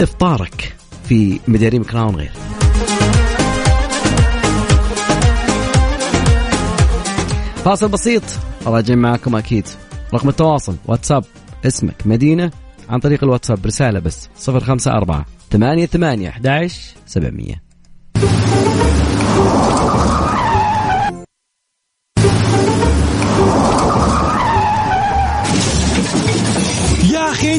[0.00, 0.76] إفطارك
[1.08, 2.32] في مداريم كراون غير.
[7.64, 8.22] فاصل بسيط.
[8.66, 9.68] راجعين معكم أكيد.
[10.14, 10.76] رقم التواصل.
[10.86, 11.24] واتساب.
[11.66, 12.50] اسمك مدينة.
[12.88, 14.28] عن طريق الواتساب رسالة بس.
[14.48, 17.54] 054 ثمانية ثمانية 11 700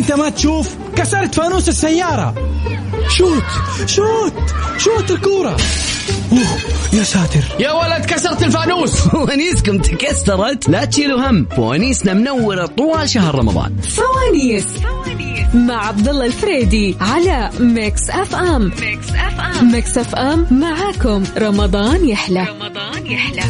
[0.08, 2.36] انت ما تشوف كسرت فانوس السيارة.
[3.10, 3.43] شوت
[3.86, 4.34] شوت
[4.78, 5.58] شوت الكورة.
[6.32, 6.58] أوه
[6.93, 7.43] يا ساتر.
[7.60, 8.95] يا ولد كسرت الفانوس.
[9.08, 10.70] فوانيسكم تكسرت.
[10.70, 11.45] لا تشيلوا هم.
[11.55, 13.76] فوانيسنا منورة طوال شهر رمضان.
[13.82, 14.68] فوانيس
[15.53, 18.72] مع عبد الله الفريدي على Mix FM.
[18.82, 19.72] Mix FM.
[19.72, 21.24] Mix FM معاكم.
[21.38, 22.47] رمضان يحلى.
[22.49, 23.43] رمضان يحلى.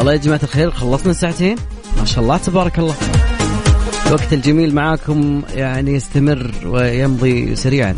[0.00, 1.56] والله يا جماعة الخير خلصنا ساعتين
[1.98, 2.94] ما شاء الله تبارك الله.
[4.06, 7.96] الوقت الجميل معاكم يعني يستمر ويمضي سريعا.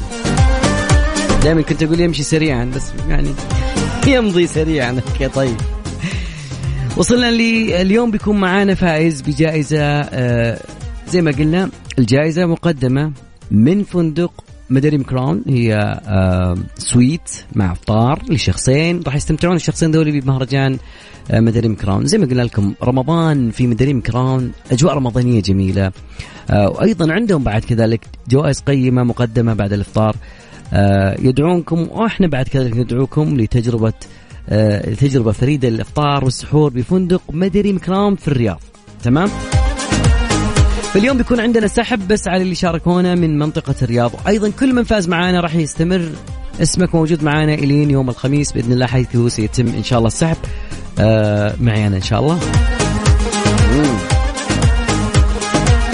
[1.43, 3.29] دائما كنت أقول يمشي سريعا بس يعني
[4.07, 5.01] يمضي سريعا.
[5.09, 5.57] Okay طيب.
[6.97, 10.61] وصلنا لي اليوم بيكون معانا فائز بجائزة آه،
[11.09, 13.13] زي ما قلنا الجائزة مقدمة
[13.51, 14.33] من فندق
[14.71, 15.75] مداريم كراون هي
[16.07, 19.01] آه، suite مع أفطار لشخصين.
[19.07, 20.79] راح يستمتعون الشخصين ذولي بمهرجان
[21.31, 25.93] آه، مداريم كراون زي ما قلنا لكم رمضان في مداريم كراون أجواء رمضانية جميلة.
[26.51, 30.17] آه، وأيضا عندهم بعد كذلك جوائز قيمة مقدمة بعد الإفطار.
[31.19, 33.93] يدعونكم وإحنا بعد كذلك ندعوكم لتجربة
[35.01, 38.61] تجربة فريدة للإفطار والسحور بفندق مداريم كراون في الرياض.
[39.03, 39.29] تمام؟
[40.93, 44.13] فاليوم بيكون عندنا سحب بس على اللي شاركونا من منطقة الرياض.
[44.15, 46.09] وأيضا كل من فاز معانا راح يستمر
[46.63, 50.37] اسمك موجود معانا إلين يوم الخميس بإذن الله حيث سيتم إن شاء الله السحب.
[50.99, 52.41] آه معي أنا إن شاء الله.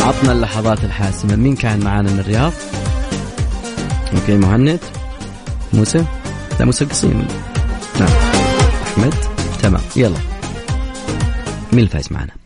[0.01, 1.37] عطنا اللحظات الحاسمة.
[1.37, 2.53] مين كان معانا من الرياض؟
[4.15, 4.81] Okay مهند.
[5.73, 6.05] موسى؟
[6.61, 7.27] لا موسى قصيم
[8.01, 8.09] نعم.
[8.93, 9.15] أحمد؟
[9.63, 9.83] تمام.
[9.97, 10.19] يلا.
[11.73, 12.38] مين الفايز معنا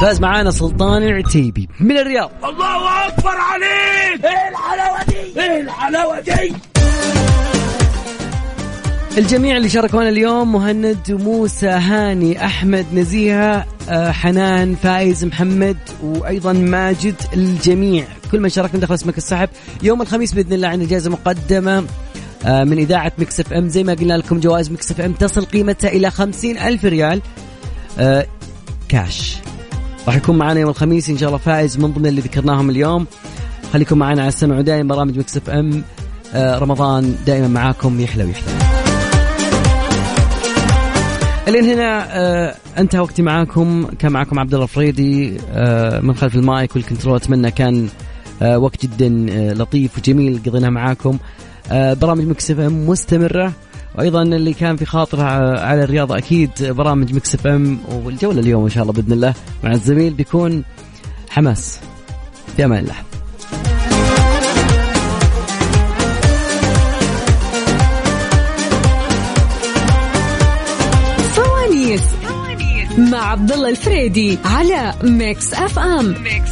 [0.00, 2.30] فاز معانا سلطان العتيبي من الرياض.
[2.44, 4.24] الله أكبر عليك!
[4.24, 6.52] إيه الحلاوة دي؟ إيه الحلاوة دي؟
[9.18, 17.14] الجميع اللي شاركونا اليوم مهند موسى هاني أحمد نزيهة آه، حنان فايز محمد وأيضا ماجد
[17.32, 18.04] الجميع.
[18.32, 19.48] كل من شارك من دخل اسمك السحب.
[19.82, 21.84] يوم الخميس بإذن الله عندنا جائزه مقدمة
[22.44, 23.68] آه، من إذاعة Mix FM.
[23.68, 27.22] زي ما قلنا لكم جوائز Mix FM تصل قيمتها إلى خمسين ألف ريال
[27.98, 28.26] آه،
[28.88, 29.36] كاش
[30.06, 33.06] راح يكون معنا يوم الخميس إن شاء الله فائز من ضمن اللي ذكرناهم اليوم.
[33.72, 35.82] خليكم معنا على السمع ودائما برامج Mix FM.
[36.34, 38.52] آه، رمضان دائما معاكم يحلى ويحلى
[41.48, 43.86] الين هنا آه أنتهى وقتي معاكم.
[43.98, 47.16] كان معاكم عبد الله الفريدي آه من خلف ال mic وال control.
[47.16, 47.88] أتمنى كان
[48.42, 49.08] وقت جدا
[49.54, 51.18] لطيف وجميل قضيناه معاكم.
[51.70, 53.52] برامج Mix FM مستمرة.
[53.98, 55.22] وأيضا اللي كان في خاطره
[55.60, 59.34] على الرياضه أكيد برامج Mix FM والجولة اليوم إن شاء الله بإذن الله
[59.64, 60.64] مع الزميل بيكون
[61.30, 61.80] حماس.
[62.56, 62.94] في أمان الله.
[71.34, 72.02] فوانيس
[72.98, 76.14] مع عبد الله الفريدي على Mix FM.
[76.22, 76.50] Mix